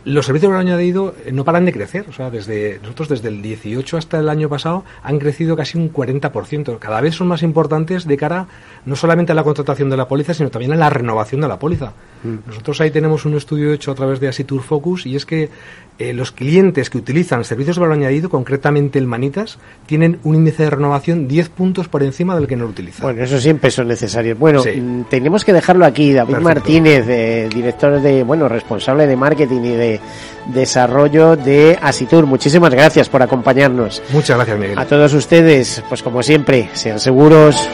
[0.05, 2.07] los servicios de valor añadido no paran de crecer.
[2.09, 5.93] O sea, desde nosotros desde el 18 hasta el año pasado han crecido casi un
[5.93, 6.79] 40%.
[6.79, 8.47] Cada vez son más importantes de cara
[8.87, 11.59] no solamente a la contratación de la póliza, sino también a la renovación de la
[11.59, 11.93] póliza.
[12.23, 12.49] Mm.
[12.49, 15.51] Nosotros ahí tenemos un estudio hecho a través de Asitur Focus y es que
[15.99, 20.63] eh, los clientes que utilizan servicios de valor añadido, concretamente el Manitas, tienen un índice
[20.63, 23.03] de renovación 10 puntos por encima del que no lo utilizan.
[23.03, 24.39] Bueno, eso siempre son necesarios.
[24.39, 25.05] Bueno, sí.
[25.11, 26.13] tenemos que dejarlo aquí.
[26.13, 26.55] David Perfecto.
[26.55, 30.01] Martínez, eh, director de, bueno, responsable de marketing y de
[30.47, 32.27] desarrollo de Asitur.
[32.27, 34.01] Muchísimas gracias por acompañarnos.
[34.13, 34.79] Muchas gracias, Miguel.
[34.79, 37.69] A todos ustedes, pues como siempre, sean seguros.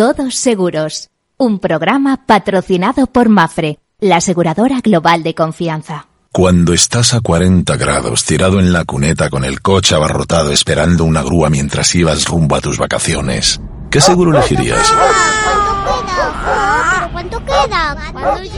[0.00, 6.06] Todos Seguros, un programa patrocinado por Mafre, la aseguradora global de confianza.
[6.32, 11.22] Cuando estás a 40 grados tirado en la cuneta con el coche abarrotado esperando una
[11.22, 14.90] grúa mientras ibas rumbo a tus vacaciones, ¿qué seguro elegirías?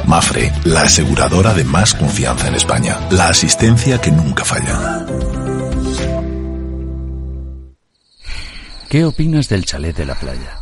[0.07, 3.01] Mafre, la aseguradora de más confianza en España.
[3.11, 5.07] La asistencia que nunca falla.
[8.89, 10.62] ¿Qué opinas del chalet de la playa?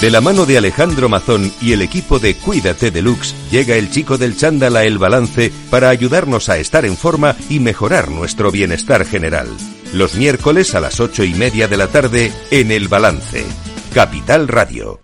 [0.00, 4.18] De la mano de Alejandro Mazón y el equipo de Cuídate Deluxe, llega el chico
[4.18, 9.06] del chándal a El Balance para ayudarnos a estar en forma y mejorar nuestro bienestar
[9.06, 9.48] general.
[9.94, 13.46] Los miércoles a las ocho y media de la tarde en El Balance.
[13.94, 15.00] Capital Radio.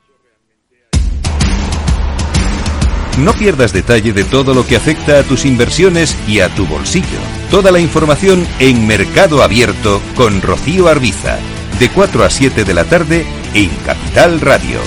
[3.19, 7.07] No pierdas detalle de todo lo que afecta a tus inversiones y a tu bolsillo.
[7.51, 11.39] Toda la información en Mercado Abierto con Rocío Arbiza.
[11.83, 14.79] De 4 a 7 de la tarde en Capital Radio.